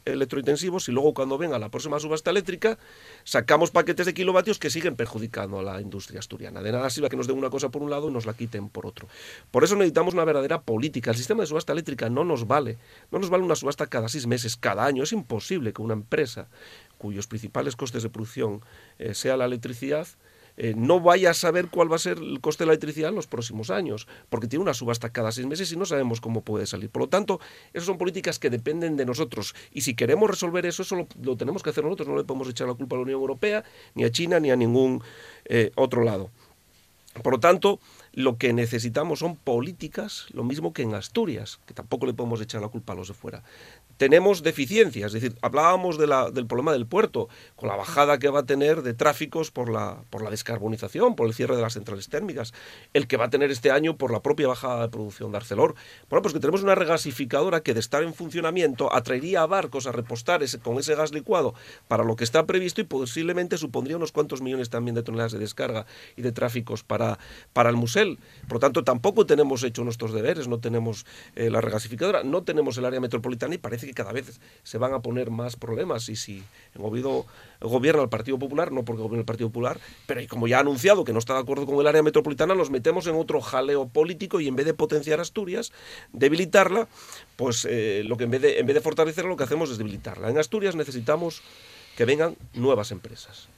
[0.05, 2.77] electrointensivo si luego cuando venga la próxima subasta eléctrica
[3.23, 6.61] sacamos paquetes de kilovatios que siguen perjudicando a la industria asturiana.
[6.61, 8.69] De nada sirve que nos den una cosa por un lado y nos la quiten
[8.69, 9.07] por otro.
[9.51, 11.11] Por eso necesitamos una verdadera política.
[11.11, 12.77] El sistema de subasta eléctrica no nos vale.
[13.11, 15.03] No nos vale una subasta cada seis meses, cada año.
[15.03, 16.47] Es imposible que una empresa
[17.01, 18.61] cuyos principales costes de producción
[18.99, 20.07] eh, sea la electricidad,
[20.57, 23.15] eh, no vaya a saber cuál va a ser el coste de la electricidad en
[23.15, 26.65] los próximos años, porque tiene una subasta cada seis meses y no sabemos cómo puede
[26.65, 26.89] salir.
[26.89, 27.39] Por lo tanto,
[27.73, 31.63] esas son políticas que dependen de nosotros y si queremos resolver eso, eso lo, tenemos
[31.63, 33.63] que hacer nosotros, no le podemos echar la culpa a la Unión Europea,
[33.95, 35.01] ni a China, ni a ningún
[35.45, 36.29] eh, otro lado.
[37.23, 37.79] Por lo tanto,
[38.13, 42.61] lo que necesitamos son políticas, lo mismo que en Asturias, que tampoco le podemos echar
[42.61, 43.43] la culpa a los de fuera
[44.01, 45.13] tenemos deficiencias.
[45.13, 48.95] Es decir, hablábamos del problema del puerto, con la bajada que va a tener de
[48.95, 52.51] tráficos por la, por la descarbonización, por el cierre de las centrales térmicas,
[52.95, 55.75] el que va a tener este año por la propia bajada de producción de Arcelor.
[56.09, 59.91] Bueno, pues que tenemos una regasificadora que de estar en funcionamiento atraería a barcos a
[59.91, 61.53] repostar ese, con ese gas licuado
[61.87, 65.37] para lo que está previsto y posiblemente supondría unos cuantos millones también de toneladas de
[65.37, 65.85] descarga
[66.15, 67.19] y de tráficos para,
[67.53, 68.17] para el Musel.
[68.47, 72.79] Por lo tanto, tampoco tenemos hecho nuestros deberes, no tenemos eh, la regasificadora, no tenemos
[72.79, 76.15] el área metropolitana y parece que cada vez se van a poner más problemas y
[76.15, 76.43] si
[76.75, 77.25] en Oviedo
[77.59, 81.03] gobierna el Partido Popular, no porque gobierna el Partido Popular, pero como ya ha anunciado
[81.03, 84.39] que no está de acuerdo con el área metropolitana, nos metemos en otro jaleo político
[84.39, 85.71] y en vez de potenciar Asturias,
[86.13, 86.87] debilitarla,
[87.35, 89.77] pues eh, lo que en vez, de, en vez de fortalecerla lo que hacemos es
[89.77, 90.29] debilitarla.
[90.29, 91.41] En Asturias necesitamos
[91.95, 93.49] que vengan nuevas empresas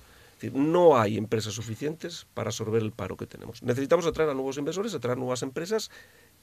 [0.51, 3.63] no hay empresas suficientes para absorber el paro que tenemos.
[3.63, 5.89] Necesitamos atraer a nuevos inversores, atraer nuevas empresas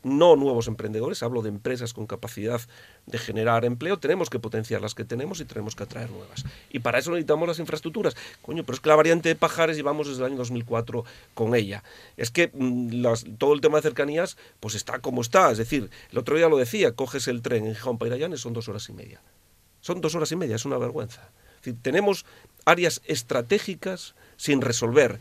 [0.02, 2.60] no nuevos emprendedores, hablo de empresas con capacidad
[3.06, 6.44] de generar empleo, tenemos que potenciar las que tenemos y tenemos que atraer nuevas.
[6.70, 8.16] Y para eso necesitamos las infraestructuras.
[8.42, 11.82] Coño, pero es que la variante de Pajares llevamos desde el año 2004 con ella.
[12.16, 13.04] Es que mm,
[13.38, 15.50] todo el tema de cercanías pues está como está.
[15.50, 18.52] Es decir, el otro día lo decía, coges el tren en Gijón para Irayanes, son
[18.52, 19.20] dos horas y media.
[19.80, 21.30] Son dos horas y media, es una vergüenza.
[21.82, 22.24] Tenemos
[22.64, 25.18] áreas estratégicas sin resolver.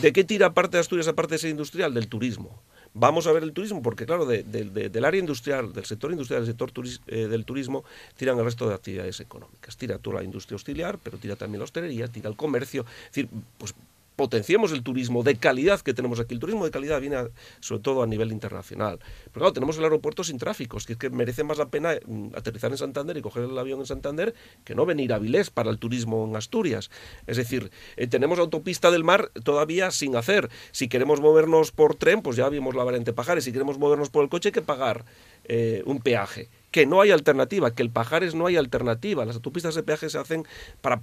[0.00, 1.94] ¿De qué tira parte de Asturias aparte de ser industrial?
[1.94, 2.62] Del turismo
[2.98, 6.72] vamos a ver el turismo, porque claro, del área industrial, del sector industrial, del sector
[7.06, 7.84] eh, del turismo,
[8.16, 9.76] tiran el resto de actividades económicas.
[9.76, 12.84] Tira toda la industria auxiliar, pero tira también la hostelería, tira el comercio.
[13.04, 13.28] Es decir,
[13.58, 13.74] pues
[14.16, 16.34] potenciemos el turismo de calidad que tenemos aquí.
[16.34, 17.28] El turismo de calidad viene
[17.60, 18.98] sobre todo a nivel internacional.
[19.24, 22.28] Pero claro, tenemos el aeropuerto sin tráfico, que es que merece más la pena mm,
[22.34, 25.70] aterrizar en Santander y coger el avión en Santander que no venir a Vilés para
[25.70, 26.90] el turismo en Asturias.
[27.26, 30.50] Es decir, eh, tenemos autopista del mar todavía sin hacer.
[30.72, 33.44] Si queremos movernos por tren, pues ya vimos la variante Pajares.
[33.44, 35.04] Si queremos movernos por el coche, hay que pagar
[35.44, 39.24] eh, un peaje que no hay alternativa, que el Pajares no hay alternativa.
[39.24, 40.44] Las autopistas de peaje se hacen
[40.80, 41.02] para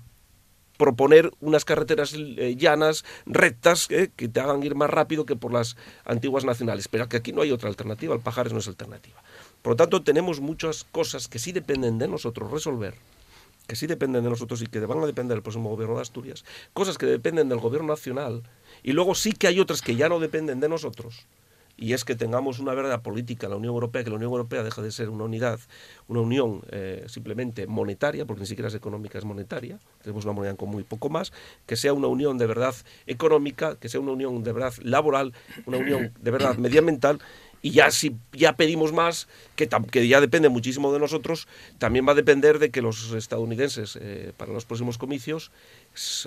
[0.78, 5.54] proponer unas carreteras eh, llanas, rectas, eh, que te hagan ir más rápido que por
[5.54, 6.88] las antiguas nacionales.
[6.88, 9.22] Pero que aquí no hay otra alternativa, el Pajares no es alternativa.
[9.62, 12.96] Por lo tanto, tenemos muchas cosas que sí dependen de nosotros resolver,
[13.68, 16.44] que sí dependen de nosotros y que van a depender del próximo gobierno de Asturias,
[16.74, 18.44] cosas que dependen del gobierno nacional,
[18.84, 21.26] y luego sí que hay otras que ya no dependen de nosotros,
[21.78, 24.64] y es que tengamos una verdadera política en la Unión Europea, que la Unión Europea
[24.64, 25.60] deja de ser una unidad,
[26.08, 30.56] una unión eh, simplemente monetaria, porque ni siquiera es económica, es monetaria, tenemos una moneda
[30.56, 31.34] con muy poco más,
[31.66, 32.76] que sea una unión de verdad
[33.08, 35.34] económica, que sea una unión de verdad laboral,
[35.66, 37.20] una unión de verdad medioambiental
[37.64, 41.48] y ya si ya pedimos más, que, que, ya depende muchísimo de nosotros,
[41.80, 45.50] también va a depender de que los estadounidenses eh, para los próximos comicios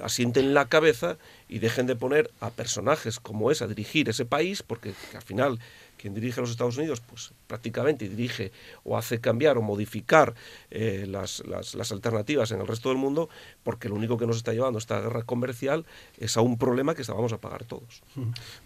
[0.02, 4.62] asienten la cabeza y dejen de poner a personajes como es a dirigir ese país,
[4.62, 5.58] porque al final
[5.96, 8.52] quien dirige los Estados Unidos, pues prácticamente dirige
[8.84, 10.34] o hace cambiar o modificar
[10.70, 13.28] eh, las, las, las, alternativas en el resto del mundo,
[13.62, 15.86] porque lo único que nos está llevando esta guerra comercial
[16.18, 18.02] es a un problema que vamos a pagar todos.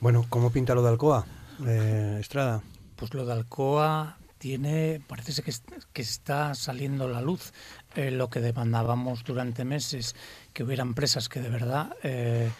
[0.00, 1.26] Bueno, ¿cómo pinta lo de Alcoa?
[1.66, 2.62] eh, Estrada?
[2.96, 5.52] Pues lo de Alcoa tiene, parece que,
[5.92, 7.52] que está saliendo a la luz
[7.94, 10.16] eh, lo que demandábamos durante meses,
[10.52, 12.50] que hubiera empresas que de verdad eh,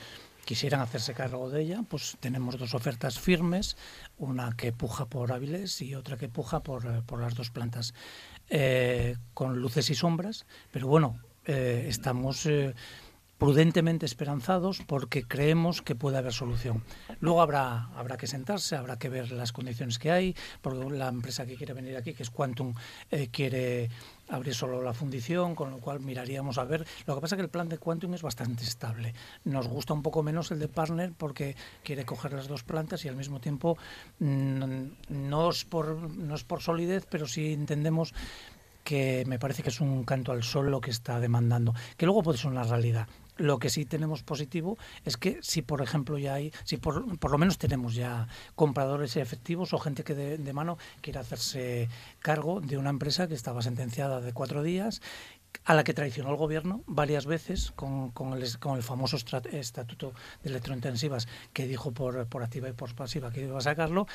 [0.45, 3.77] quisieran hacerse cargo de ella, pues tenemos dos ofertas firmes,
[4.19, 7.95] una que puja por Áviles y otra que puja por, eh, por las dos plantas,
[8.49, 12.47] eh, con luces y sombras, pero bueno, estamos
[13.39, 16.85] prudentemente esperanzados porque creemos que puede haber solución.
[17.19, 21.47] Luego habrá, habrá que sentarse, habrá que ver las condiciones que hay, porque la empresa
[21.47, 22.75] que quiere venir aquí, que es Quantum,
[23.33, 23.91] quiere
[24.31, 26.87] abrir solo la fundición, con lo cual miraríamos a ver.
[27.07, 29.15] Lo que pasa es que el plan de Quantum es bastante estable.
[29.45, 33.09] Nos gusta un poco menos el de Partner porque quiere coger las dos plantas y
[33.09, 33.77] al mismo tiempo
[34.19, 38.15] mm, no, es por, no es por solidez, pero sí entendemos
[38.85, 42.23] que me parece que es un canto al sol lo que está demandando, que luego
[42.23, 43.09] puede ser una realidad.
[43.37, 47.31] Lo que sí tenemos positivo es que si, por ejemplo, ya hay, si por, por
[47.31, 52.61] lo menos tenemos ya compradores efectivos o gente que de, de mano quiere hacerse cargo
[52.61, 55.01] de una empresa que estaba sentenciada de cuatro días
[55.65, 60.13] a la que traicionó el gobierno varias veces con, con, el, con el, famoso estatuto
[60.43, 64.07] de electrointensivas que dijo por, por, activa y por pasiva que iba a sacarlo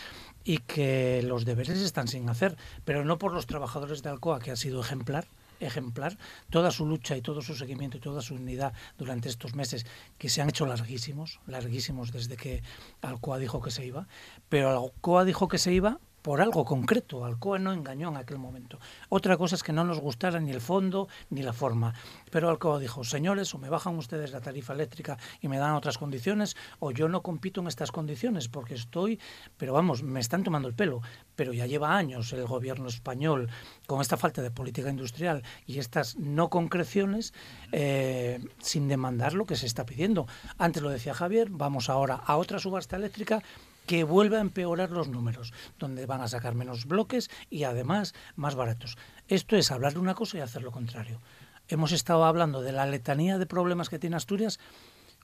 [0.43, 4.51] y que los deberes están sin hacer, pero no por los trabajadores de Alcoa, que
[4.51, 5.27] ha sido ejemplar,
[5.59, 6.17] ejemplar
[6.49, 9.85] toda su lucha y todo su seguimiento y toda su unidad durante estos meses
[10.17, 12.63] que se han hecho larguísimos, larguísimos desde que
[13.01, 14.07] Alcoa dijo que se iba,
[14.49, 17.23] pero Alcoa dijo que se iba por algo concreto.
[17.23, 18.79] Alcoa no engañó en aquel momento.
[19.09, 21.93] Otra cosa es que no nos gustara ni el fondo ni la forma.
[22.31, 25.99] Pero Alcoa dijo, señores, o me bajan ustedes la tarifa eléctrica y me dan otras
[25.99, 29.19] condiciones, o yo no compito en estas condiciones porque estoy,
[29.55, 31.01] pero vamos, me están tomando el pelo.
[31.35, 33.51] Pero ya lleva años el gobierno español
[33.85, 37.35] con esta falta de política industrial y estas no concreciones
[37.71, 40.25] eh, sin demandar lo que se está pidiendo.
[40.57, 43.43] Antes lo decía Javier, vamos ahora a otra subasta eléctrica
[43.85, 48.55] que vuelva a empeorar los números, donde van a sacar menos bloques y además más
[48.55, 48.97] baratos.
[49.27, 51.21] Esto es hablar de una cosa y hacer lo contrario.
[51.67, 54.59] Hemos estado hablando de la letanía de problemas que tiene Asturias,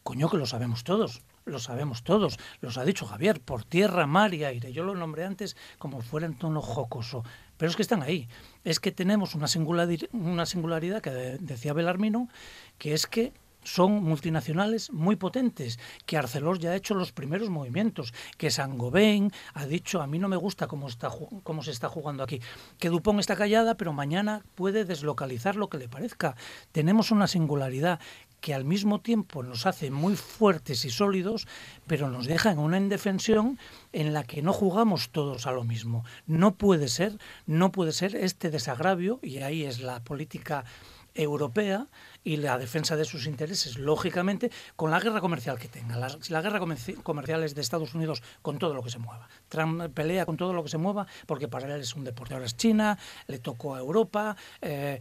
[0.04, 4.34] coño que lo sabemos todos, lo sabemos todos, los ha dicho Javier, por tierra, mar
[4.34, 4.74] y aire.
[4.74, 7.24] Yo lo nombré antes como fuera en tono jocoso,
[7.58, 8.28] pero es que están ahí.
[8.64, 12.28] Es que tenemos una singularidad, una singularidad que decía Belarmino,
[12.80, 13.34] que es que
[13.64, 19.66] son multinacionales muy potentes, que Arcelor ya ha hecho los primeros movimientos, que Saint-Gobain ha
[19.66, 21.12] dicho, a mí no me gusta cómo, está,
[21.44, 22.42] cómo se está jugando aquí,
[22.80, 26.36] que Dupont está callada, pero mañana puede deslocalizar lo que le parezca.
[26.72, 28.00] Tenemos una singularidad
[28.42, 31.48] que al mismo tiempo nos hace muy fuertes y sólidos,
[31.86, 33.60] pero nos deja en una indefensión
[33.94, 36.04] en la que no jugamos todos a lo mismo.
[36.26, 40.66] No puede ser, no puede ser este desagravio, y ahí es la política
[41.16, 41.88] europea
[42.24, 45.98] y la defensa de sus intereses, lógicamente, con la guerra comercial que tenga.
[45.98, 46.60] La, la guerra
[47.04, 49.28] comercial es de Estados Unidos con todo lo que se mueva.
[49.50, 52.34] Trump pelea con todo lo que se mueva porque para él es un deporte.
[52.34, 52.98] Ahora es China,
[53.28, 55.00] le tocó a Europa, eh,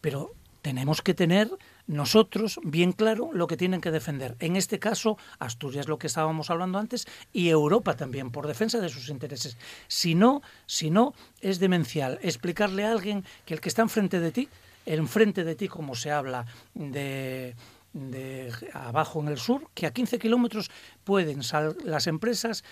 [0.00, 1.50] pero tenemos que tener
[1.86, 4.36] nosotros bien claro lo que tienen que defender.
[4.38, 8.88] En este caso, Asturias, lo que estábamos hablando antes, y Europa también, por defensa de
[8.88, 9.56] sus intereses.
[9.88, 14.30] Si no, si no, es demencial explicarle a alguien que el que está enfrente de
[14.30, 14.48] ti,
[14.86, 17.54] enfrente de ti, como se habla de,
[17.92, 20.70] de abajo en el sur, que a 15 kilómetros
[21.04, 21.40] pueden
[21.84, 22.64] las empresas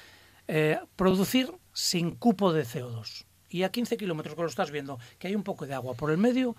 [0.49, 3.25] eh, producir sin cupo de CO2.
[3.49, 6.11] Y a 15 kilómetros, que lo estás viendo, que hay un poco de agua por
[6.11, 6.57] el medio,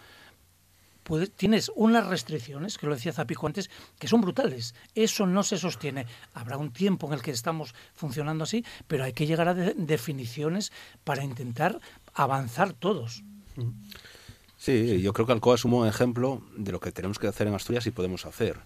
[1.36, 4.76] tienes unas restricciones, que lo decía Zapico antes, que son brutales.
[4.96, 6.06] Eso no se sostiene.
[6.34, 10.72] Habrá un tiempo en el que estamos funcionando así, pero hay que llegar a definiciones
[11.04, 11.80] para intentar
[12.14, 13.24] avanzar todos.
[14.62, 17.48] Sí, yo creo que Alcoa es un buen ejemplo de lo que tenemos que hacer
[17.48, 18.60] en Asturias y podemos hacer.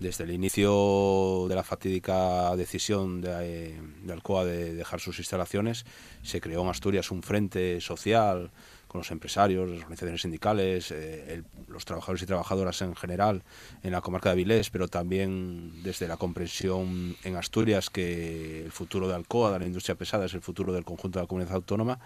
[0.00, 5.86] Desde el inicio de la fatídica decisión de, de Alcoa de dejar sus instalaciones,
[6.24, 8.50] se creó en Asturias un frente social
[8.88, 13.44] con los empresarios, las organizaciones sindicales, eh, los trabajadores y trabajadoras en general
[13.84, 19.06] en la comarca de Avilés, pero también desde la comprensión en Asturias que el futuro
[19.06, 22.00] de Alcoa, de la industria pesada, es el futuro del conjunto de la comunidad autónoma,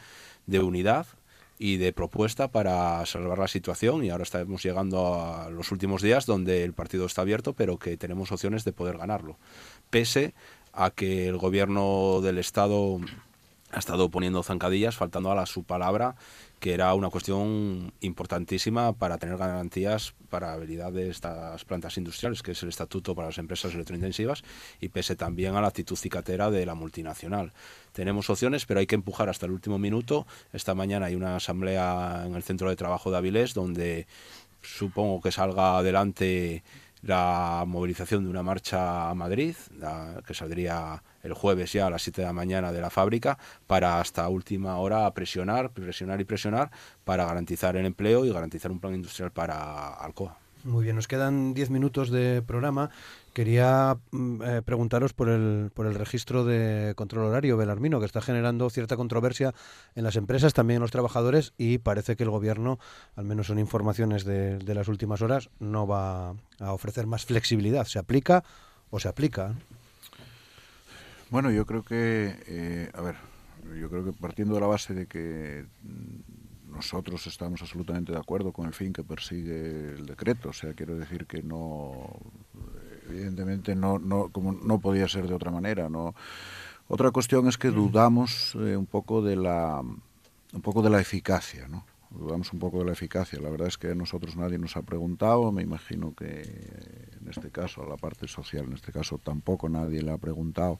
[0.44, 1.06] de unidad
[1.62, 4.04] y de propuesta para salvar la situación.
[4.04, 7.96] Y ahora estamos llegando a los últimos días donde el partido está abierto pero que
[7.96, 9.36] tenemos opciones de poder ganarlo.
[9.88, 10.34] Pese
[10.72, 12.98] a que el gobierno del estado
[13.72, 16.14] ha estado poniendo zancadillas faltando a la, su palabra
[16.62, 22.52] que era una cuestión importantísima para tener garantías para habilidad de estas plantas industriales, que
[22.52, 24.44] es el estatuto para las empresas electrointensivas,
[24.80, 27.52] y pese también a la actitud cicatera de la multinacional.
[27.90, 30.24] Tenemos opciones, pero hay que empujar hasta el último minuto.
[30.52, 34.06] Esta mañana hay una asamblea en el centro de trabajo de Avilés, donde
[34.62, 36.62] supongo que salga adelante
[37.02, 39.54] la movilización de una marcha a Madrid,
[40.26, 44.00] que saldría el jueves ya a las 7 de la mañana de la fábrica, para
[44.00, 46.70] hasta última hora presionar, presionar y presionar
[47.04, 50.41] para garantizar el empleo y garantizar un plan industrial para Alcoa.
[50.64, 52.90] Muy bien, nos quedan 10 minutos de programa.
[53.32, 58.20] Quería mm, eh, preguntaros por el, por el registro de control horario Belarmino, que está
[58.20, 59.54] generando cierta controversia
[59.96, 62.78] en las empresas, también en los trabajadores, y parece que el gobierno,
[63.16, 67.84] al menos son informaciones de, de las últimas horas, no va a ofrecer más flexibilidad.
[67.86, 68.44] ¿Se aplica
[68.90, 69.54] o se aplica?
[71.30, 73.16] Bueno, yo creo que, eh, a ver,
[73.80, 76.41] yo creo que partiendo de la base de que mm,
[76.72, 80.96] nosotros estamos absolutamente de acuerdo con el fin que persigue el decreto, o sea, quiero
[80.96, 82.18] decir que no,
[83.08, 86.14] evidentemente no, no, como no podía ser de otra manera, no.
[86.88, 91.68] Otra cuestión es que dudamos eh, un poco de la, un poco de la eficacia,
[91.68, 91.84] ¿no?
[92.14, 93.40] dudamos un poco de la eficacia.
[93.40, 96.42] La verdad es que a nosotros nadie nos ha preguntado, me imagino que
[97.20, 100.78] en este caso a la parte social, en este caso tampoco nadie le ha preguntado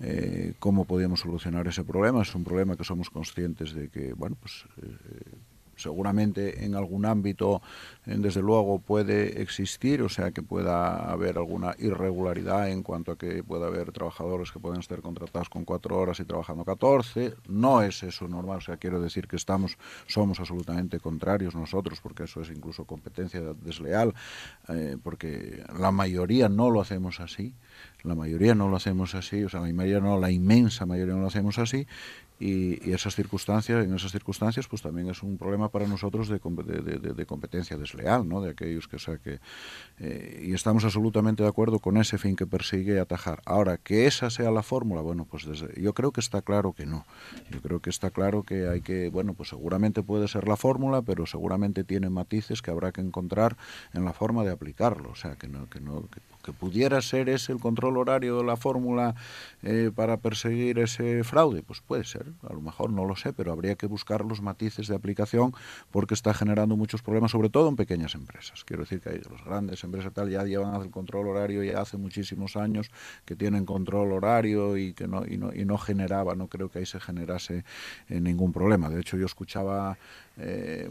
[0.00, 2.22] eh, cómo podíamos solucionar ese problema.
[2.22, 5.38] Es un problema que somos conscientes de que, bueno, pues eh,
[5.76, 7.62] seguramente en algún ámbito,
[8.06, 13.18] eh, desde luego, puede existir, o sea, que pueda haber alguna irregularidad en cuanto a
[13.18, 17.34] que pueda haber trabajadores que pueden estar contratados con cuatro horas y trabajando 14.
[17.48, 22.24] No es eso normal, o sea, quiero decir que estamos, somos absolutamente contrarios nosotros, porque
[22.24, 24.14] eso es incluso competencia desleal,
[25.02, 27.54] porque la mayoría no lo hacemos así
[28.04, 31.22] la mayoría no lo hacemos así, o sea, la mayoría no, la inmensa mayoría no
[31.22, 31.86] lo hacemos así,
[32.38, 37.26] y, esas circunstancias, en esas circunstancias, pues también es un problema para nosotros de, de,
[37.26, 38.40] competencia desleal, ¿no?
[38.40, 39.40] De aquellos que, o sea, que
[39.98, 43.42] eh, y estamos absolutamente de acuerdo con ese fin que persigue atajar.
[43.44, 46.86] Ahora, que esa sea la fórmula, bueno, pues desde, yo creo que está claro que
[46.86, 47.06] no.
[47.50, 51.02] Yo creo que está claro que hay que, bueno, pues seguramente puede ser la fórmula,
[51.02, 53.56] pero seguramente tiene matices que habrá que encontrar
[53.92, 56.08] en la forma de aplicarlo, o sea, que no, que no,
[56.52, 59.14] pudiera ser ese el control horario la fórmula
[59.62, 63.52] eh, para perseguir ese fraude, pues puede ser, a lo mejor no lo sé, pero
[63.52, 65.54] habría que buscar los matices de aplicación
[65.90, 68.64] porque está generando muchos problemas, sobre todo en pequeñas empresas.
[68.64, 71.96] Quiero decir que hay, las grandes empresas tal ya llevan el control horario ya hace
[71.96, 72.90] muchísimos años
[73.24, 76.80] que tienen control horario y que no, y no, y no generaba, no creo que
[76.80, 77.64] ahí se generase
[78.08, 78.88] eh, ningún problema.
[78.88, 79.98] De hecho, yo escuchaba
[80.36, 80.88] eh,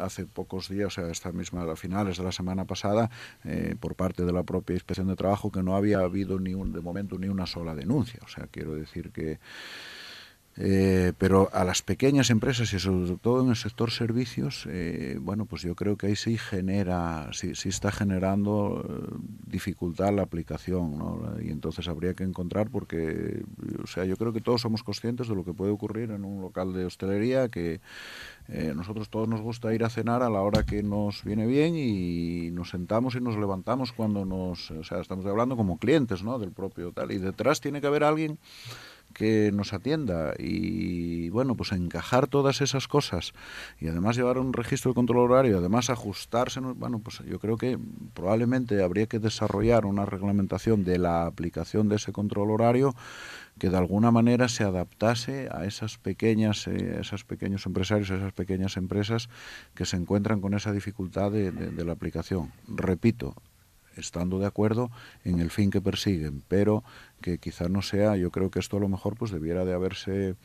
[0.00, 3.10] hace pocos días, o sea, esta misma, a finales de la semana pasada,
[3.44, 6.72] eh, por parte de la propia Inspección de Trabajo, que no había habido ni un,
[6.72, 8.20] de momento ni una sola denuncia.
[8.24, 9.38] O sea, quiero decir que
[10.56, 15.46] eh, pero a las pequeñas empresas y sobre todo en el sector servicios, eh, bueno,
[15.46, 20.96] pues yo creo que ahí sí genera, sí, sí está generando eh, dificultad la aplicación,
[20.96, 21.34] ¿no?
[21.42, 23.42] Y entonces habría que encontrar, porque,
[23.82, 26.40] o sea, yo creo que todos somos conscientes de lo que puede ocurrir en un
[26.40, 27.80] local de hostelería, que
[28.74, 32.50] nosotros todos nos gusta ir a cenar a la hora que nos viene bien y
[32.50, 36.38] nos sentamos y nos levantamos cuando nos, o sea, estamos hablando como clientes, ¿no?
[36.38, 37.10] Del propio tal.
[37.10, 38.38] Y detrás tiene que haber alguien
[39.14, 43.32] que nos atienda y bueno, pues encajar todas esas cosas
[43.80, 47.78] y además llevar un registro de control horario, además ajustarse, bueno, pues yo creo que
[48.12, 52.94] probablemente habría que desarrollar una reglamentación de la aplicación de ese control horario
[53.58, 58.32] que de alguna manera se adaptase a esas pequeñas, eh, esos pequeños empresarios, a esas
[58.32, 59.28] pequeñas empresas
[59.74, 61.52] que se encuentran con esa dificultad de,
[61.84, 62.52] la aplicación.
[62.66, 63.34] Repito,
[63.96, 64.90] estando de acuerdo
[65.24, 66.84] en el fin que persiguen, pero
[67.20, 70.36] que quizá no sea, yo creo que esto a lo mejor pues debiera de haberse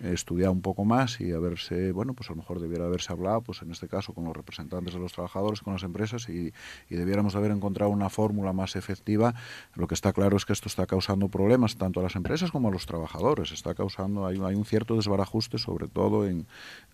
[0.00, 3.62] estudiado un poco más y haberse, bueno, pues a lo mejor debiera haberse hablado, pues
[3.62, 6.52] en este caso con los representantes de los trabajadores, con las empresas y,
[6.90, 9.34] y debiéramos haber encontrado una fórmula más efectiva.
[9.74, 12.68] Lo que está claro es que esto está causando problemas tanto a las empresas como
[12.68, 13.52] a los trabajadores.
[13.52, 16.46] Está causando, hay, hay un cierto desbarajuste, sobre todo en, en,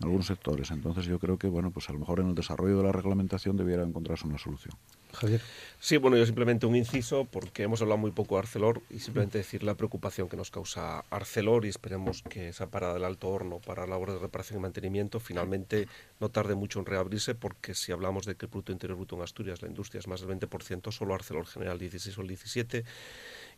[0.03, 0.71] algunos sectores.
[0.71, 3.57] Entonces yo creo que, bueno, pues a lo mejor en el desarrollo de la reglamentación
[3.57, 4.77] debiera encontrarse una solución.
[5.13, 5.41] Javier.
[5.85, 9.39] Sí, bueno, yo simplemente un inciso, porque hemos hablado muy poco de Arcelor y simplemente
[9.39, 13.59] decir la preocupación que nos causa Arcelor y esperemos que esa parada del alto horno
[13.59, 15.89] para labores de reparación y mantenimiento finalmente
[16.21, 19.23] no tarde mucho en reabrirse, porque si hablamos de que el Producto Interior Bruto en
[19.23, 22.85] Asturias, la industria es más del 20%, solo Arcelor genera el 16 o el 17%,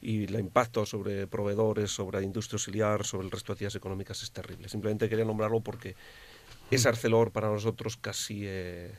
[0.00, 4.22] y el impacto sobre proveedores, sobre la industria auxiliar, sobre el resto de actividades económicas
[4.22, 4.68] es terrible.
[4.70, 5.94] Simplemente quería nombrarlo porque
[6.70, 8.42] es Arcelor para nosotros casi...
[8.44, 8.94] Eh,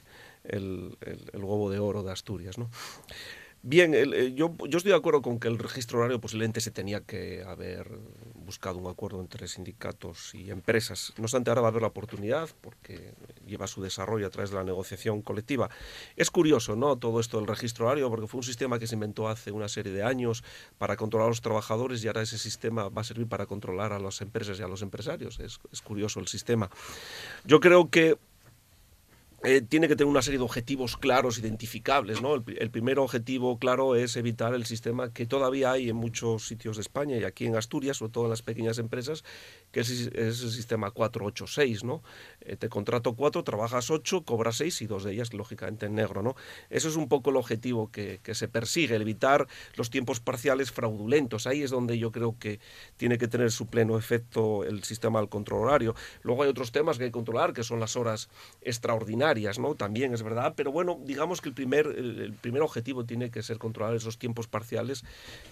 [0.50, 2.58] el, el, el, huevo de oro de Asturias.
[2.58, 2.70] ¿no?
[3.68, 7.02] Bien, eh, yo, yo, estoy de acuerdo con que el registro horario posiblemente se tenía
[7.02, 7.98] que haber
[8.36, 11.14] buscado un acuerdo entre sindicatos y empresas.
[11.18, 13.16] No obstante, ahora va a haber la oportunidad porque
[13.48, 15.72] lleva su desarrollo a través de la negociación colectiva.
[16.16, 16.96] Es curioso, ¿no?
[17.00, 19.91] Todo esto del registro horario, porque fue un sistema que se inventó hace una serie
[19.91, 20.43] de años
[20.78, 24.00] para controlar a los trabajadores y ahora ese sistema va a servir para controlar a
[24.00, 25.39] las empresas y a los empresarios.
[25.39, 26.70] Es, es curioso el sistema.
[27.46, 28.20] Yo creo que
[29.46, 32.22] eh, tiene que tener una serie de objetivos claros, identificables.
[32.22, 32.36] ¿no?
[32.36, 36.82] El, primer objetivo claro es evitar el sistema que todavía hay en muchos sitios de
[36.82, 39.24] España y aquí en Asturias, sobre todo en las pequeñas empresas,
[39.72, 41.84] que es, el sistema 486.
[41.84, 42.02] ¿no?
[42.41, 46.24] Eh, te contrato 4, trabajas 8, cobras 6 y dos de ellas, lógicamente, en negro.
[46.24, 46.36] ¿no?
[46.70, 50.72] Eso es un poco el objetivo que, que se persigue, el evitar los tiempos parciales
[50.72, 51.46] fraudulentos.
[51.46, 52.60] Ahí es donde yo creo que
[52.98, 55.96] tiene que tener su pleno efecto el sistema del control horario.
[56.24, 58.30] Luego hay otros temas que hay que controlar, que son las horas
[58.62, 59.34] extraordinarias
[59.75, 63.57] También es verdad, pero bueno, digamos que el primer, el primer objetivo tiene que ser
[63.57, 65.03] controlar esos tiempos parciales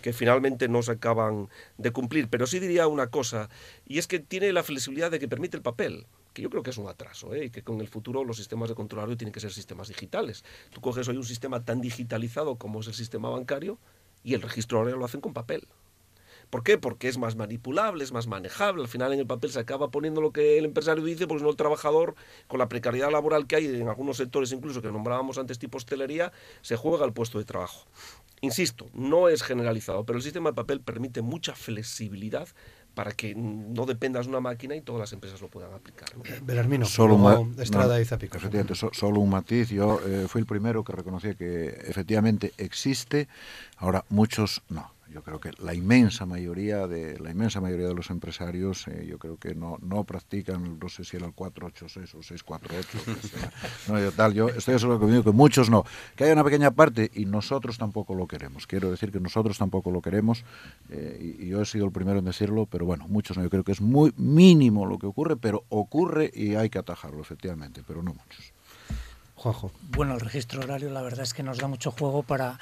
[0.02, 2.28] que finalmente no se acaban de cumplir.
[2.28, 3.50] Pero sí diría una cosa,
[3.86, 6.72] y es que tiene la flexibilidad de que permite el papel que yo creo que
[6.72, 7.46] es un atraso ¿eh?
[7.46, 10.44] y que con el futuro los sistemas de control horario tienen que ser sistemas digitales.
[10.72, 13.78] Tú coges hoy un sistema tan digitalizado como es el sistema bancario
[14.24, 15.68] y el registro horario lo hacen con papel.
[16.50, 16.78] ¿Por qué?
[16.78, 18.82] Porque es más manipulable, es más manejable.
[18.82, 21.50] Al final en el papel se acaba poniendo lo que el empresario dice, porque no
[21.50, 22.16] el trabajador,
[22.48, 26.32] con la precariedad laboral que hay en algunos sectores, incluso que nombrábamos antes tipo hostelería,
[26.62, 27.86] se juega el puesto de trabajo.
[28.42, 32.50] Insisto, no es generalizado, pero el sistema de papel permite mucha flexibilidad
[32.94, 36.16] para que no dependas de una máquina y todas las empresas lo puedan aplicar.
[36.16, 36.24] ¿no?
[36.26, 38.38] Eh, Belarmino, solo un Estrada no, y Zapico.
[38.38, 39.70] Efectivamente, so, solo un matiz.
[39.70, 43.28] Yo eh, fui el primero que reconocía que efectivamente existe,
[43.78, 48.10] ahora muchos no yo creo que la inmensa mayoría de la inmensa mayoría de los
[48.10, 52.24] empresarios eh, yo creo que no, no practican no sé si era el 486 o
[52.24, 53.52] 648 sea,
[53.88, 55.86] no, yo, tal, yo estoy seguro que, que muchos no.
[56.16, 58.66] Que hay una pequeña parte y nosotros tampoco lo queremos.
[58.66, 60.44] Quiero decir que nosotros tampoco lo queremos
[60.90, 63.44] eh, y, y, yo he sido el primero en decirlo pero bueno muchos no.
[63.44, 67.22] Yo creo que es muy mínimo lo que ocurre pero ocurre y hay que atajarlo
[67.22, 68.54] efectivamente pero no muchos.
[69.36, 69.72] Juanjo.
[69.90, 72.60] Bueno el registro horario la verdad es que nos da mucho juego para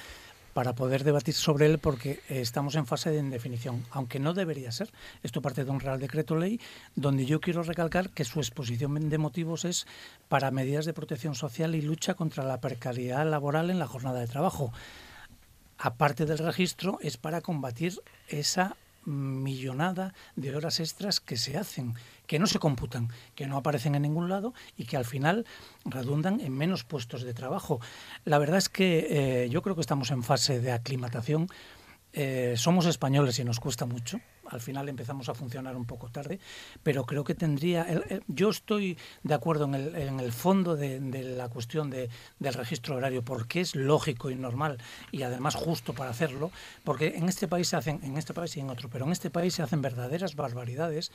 [0.54, 4.72] para poder debatir sobre él porque eh, estamos en fase de indefinición, aunque no debería
[4.72, 4.92] ser.
[5.24, 6.60] Esto parte de un Real Decreto Ley
[6.96, 9.88] donde yo quiero recalcar que su exposición de motivos es
[10.28, 14.28] para medidas de protección social y lucha contra la precariedad laboral en la jornada de
[14.28, 14.72] trabajo.
[15.78, 18.76] aparte del registro, es para combatir esa
[19.06, 21.96] millonada de horas extras que se hacen,
[22.28, 25.46] que no se computan, que no aparecen en ningún lado y que al final
[25.86, 27.80] redundan en menos puestos de trabajo.
[28.26, 29.08] La verdad es que
[29.44, 31.48] eh, yo creo que estamos en fase de aclimatación.
[32.14, 34.20] Eh, somos españoles y nos cuesta mucho,
[34.52, 36.40] al final empezamos a funcionar un poco tarde,
[36.84, 37.88] pero creo que tendría,
[38.28, 42.96] yo estoy de acuerdo en el, en el fondo de, la cuestión de, del registro
[42.96, 44.78] horario, porque es lógico y normal
[45.12, 46.52] y además justo para hacerlo,
[46.84, 49.30] porque en este país se hacen, en este país y en otro, pero en este
[49.30, 51.12] país se hacen verdaderas barbaridades,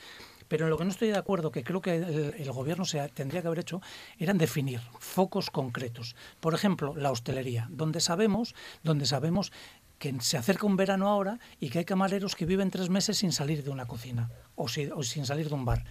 [0.47, 3.07] pero en lo que no estoy de acuerdo, que creo que el, el gobierno se
[3.09, 3.81] tendría que haber hecho,
[4.17, 6.15] eran definir focos concretos.
[6.39, 9.51] Por ejemplo, la hostelería, donde sabemos, donde sabemos
[9.99, 13.31] que se acerca un verano ahora y que hay camareros que viven tres meses sin
[13.31, 15.83] salir de una cocina o, sin salir de un bar.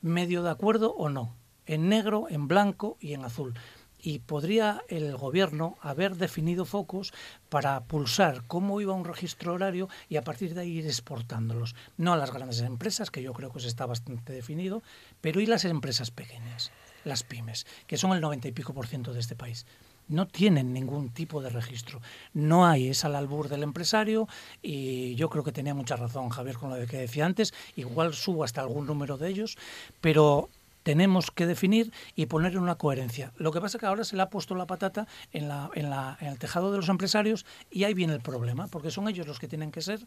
[0.00, 1.34] ¿Medio de acuerdo o no?
[1.66, 3.54] En negro, en blanco y en azul.
[3.98, 7.14] Y podría el gobierno haber definido focos
[7.48, 11.74] para pulsar cómo iba un registro horario y a partir de ahí ir exportándolos.
[11.96, 14.82] No a las grandes empresas, que yo creo que eso está bastante definido,
[15.22, 16.70] pero y las empresas pequeñas,
[17.04, 19.64] las pymes, que son el noventa y pico por ciento de este país
[20.08, 22.00] no tienen ningún tipo de registro.
[22.32, 24.28] No hay, es al albur del empresario
[24.62, 28.44] y yo creo que tenía mucha razón Javier con lo que decía antes, igual subo
[28.44, 29.56] hasta algún número de ellos,
[30.00, 30.48] pero
[30.84, 33.32] tenemos que definir y poner una coherencia.
[33.38, 35.90] Lo que pasa es que ahora se le ha puesto la patata en, la, en,
[35.90, 39.26] la, en el tejado de los empresarios y ahí viene el problema, porque son ellos
[39.26, 40.00] los que tienen que ser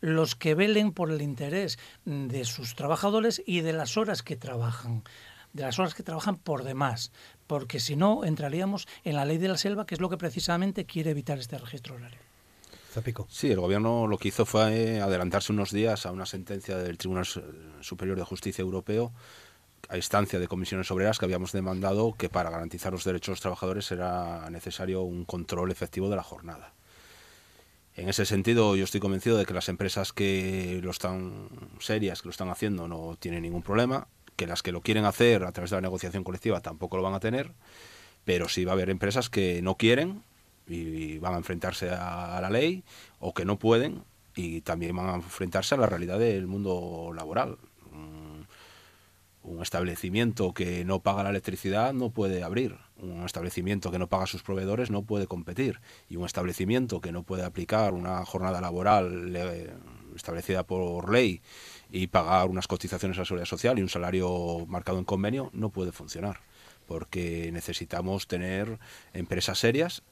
[0.00, 5.04] los que velen por el interés de sus trabajadores y de las horas que trabajan
[5.54, 7.12] de las horas que trabajan por demás,
[7.46, 10.84] porque si no entraríamos en la ley de la selva, que es lo que precisamente
[10.84, 12.18] quiere evitar este registro horario.
[12.92, 13.26] Zapico.
[13.30, 17.26] Sí, el gobierno lo que hizo fue adelantarse unos días a una sentencia del Tribunal
[17.80, 19.12] Superior de Justicia Europeo
[19.88, 23.40] a instancia de comisiones obreras que habíamos demandado que para garantizar los derechos de los
[23.40, 26.72] trabajadores era necesario un control efectivo de la jornada.
[27.94, 31.48] En ese sentido, yo estoy convencido de que las empresas que lo están
[31.80, 35.44] serias, que lo están haciendo, no tienen ningún problema que las que lo quieren hacer
[35.44, 37.52] a través de la negociación colectiva tampoco lo van a tener,
[38.24, 40.22] pero sí va a haber empresas que no quieren
[40.66, 42.84] y van a enfrentarse a, la ley
[43.20, 44.02] o que no pueden
[44.34, 47.58] y también van a enfrentarse a la realidad del mundo laboral.
[47.90, 48.24] Un,
[49.60, 54.26] establecimiento que no paga la electricidad no puede abrir, un establecimiento que no paga a
[54.26, 59.34] sus proveedores no puede competir y un establecimiento que no puede aplicar una jornada laboral
[60.14, 61.40] establecida por ley
[61.90, 65.70] y pagar unas cotizaciones a la seguridad social y un salario marcado en convenio no
[65.70, 66.40] puede funcionar
[66.86, 68.78] porque necesitamos tener
[69.12, 70.02] empresas serias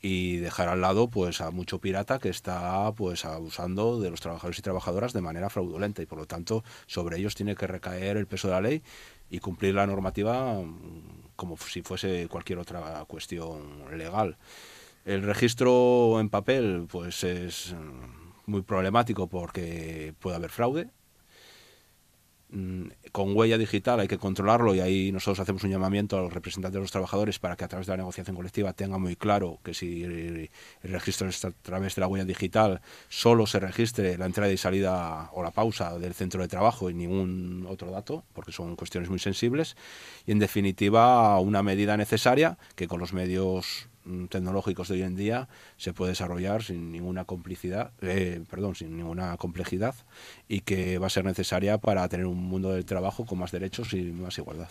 [0.00, 4.58] y dejar al lado pues a mucho pirata que está pues abusando de los trabajadores
[4.58, 8.26] y trabajadoras de manera fraudulenta y por lo tanto sobre ellos tiene que recaer el
[8.26, 8.82] peso de la ley
[9.28, 14.36] y cumplir la normativa mm, como si fuese cualquier otra cuestión legal.
[15.04, 20.90] El registro en papel pues es mm, muy problemático porque puede haber fraude,
[23.12, 26.74] con huella digital hay que controlarlo y ahí nosotros hacemos un llamamiento a los representantes
[26.74, 29.74] de los trabajadores para que a través de la negociación colectiva tengan muy claro que
[29.74, 30.48] si el
[30.82, 32.80] registro es a través de la huella digital
[33.10, 36.94] solo se registre la entrada y salida o la pausa del centro de trabajo y
[36.94, 39.76] ningún otro dato porque son cuestiones muy sensibles
[40.24, 43.97] y en definitiva una medida necesaria que con los medios Mm,
[44.28, 49.36] tecnológicos de hoy en día se puede desarrollar sin ninguna complicidad, eh, perdón, sin ninguna
[49.36, 49.94] complejidad
[50.48, 53.92] y que va a ser necesaria para tener un mundo del trabajo con más derechos
[53.92, 54.68] y más igualdad.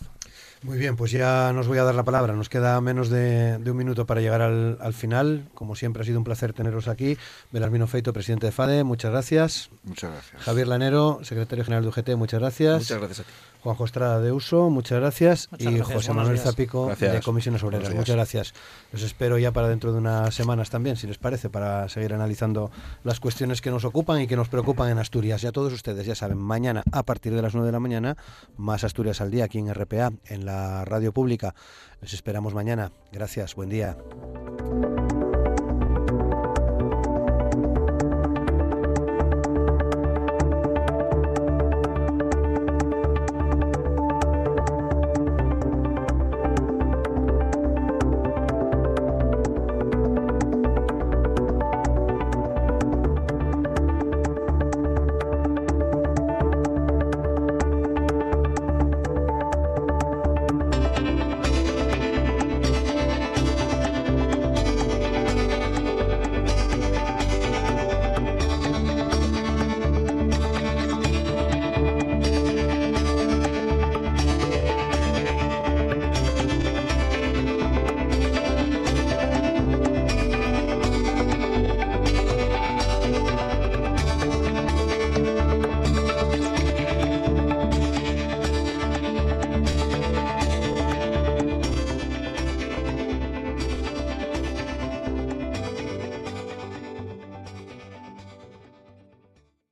[0.63, 2.33] Muy bien, pues ya nos voy a dar la palabra.
[2.33, 5.47] Nos queda menos de, un minuto para llegar al, final.
[5.53, 7.17] Como siempre ha sido un placer teneros aquí.
[7.51, 9.69] Belarmino Feito, presidente de FADE, muchas gracias.
[9.83, 10.41] Muchas gracias.
[10.41, 12.79] Javier Lanero, secretario general de UGT, muchas gracias.
[12.79, 13.29] Muchas gracias a ti.
[13.61, 15.49] Juanjo Estrada de Uso, muchas gracias.
[15.57, 18.53] y José Manuel Zapico de Comisiones Obreras, muchas gracias.
[18.93, 22.71] Los espero ya para dentro de unas semanas también, si les parece, para seguir analizando
[23.03, 25.43] las cuestiones que nos ocupan y que nos preocupan en Asturias.
[25.43, 28.17] Y a todos ustedes, ya saben, mañana a partir de las 9 de la mañana,
[28.55, 31.55] más Asturias al día aquí en RPA, en la radio pública.
[32.01, 32.91] Les esperamos mañana.
[33.11, 33.97] Gracias, buen día.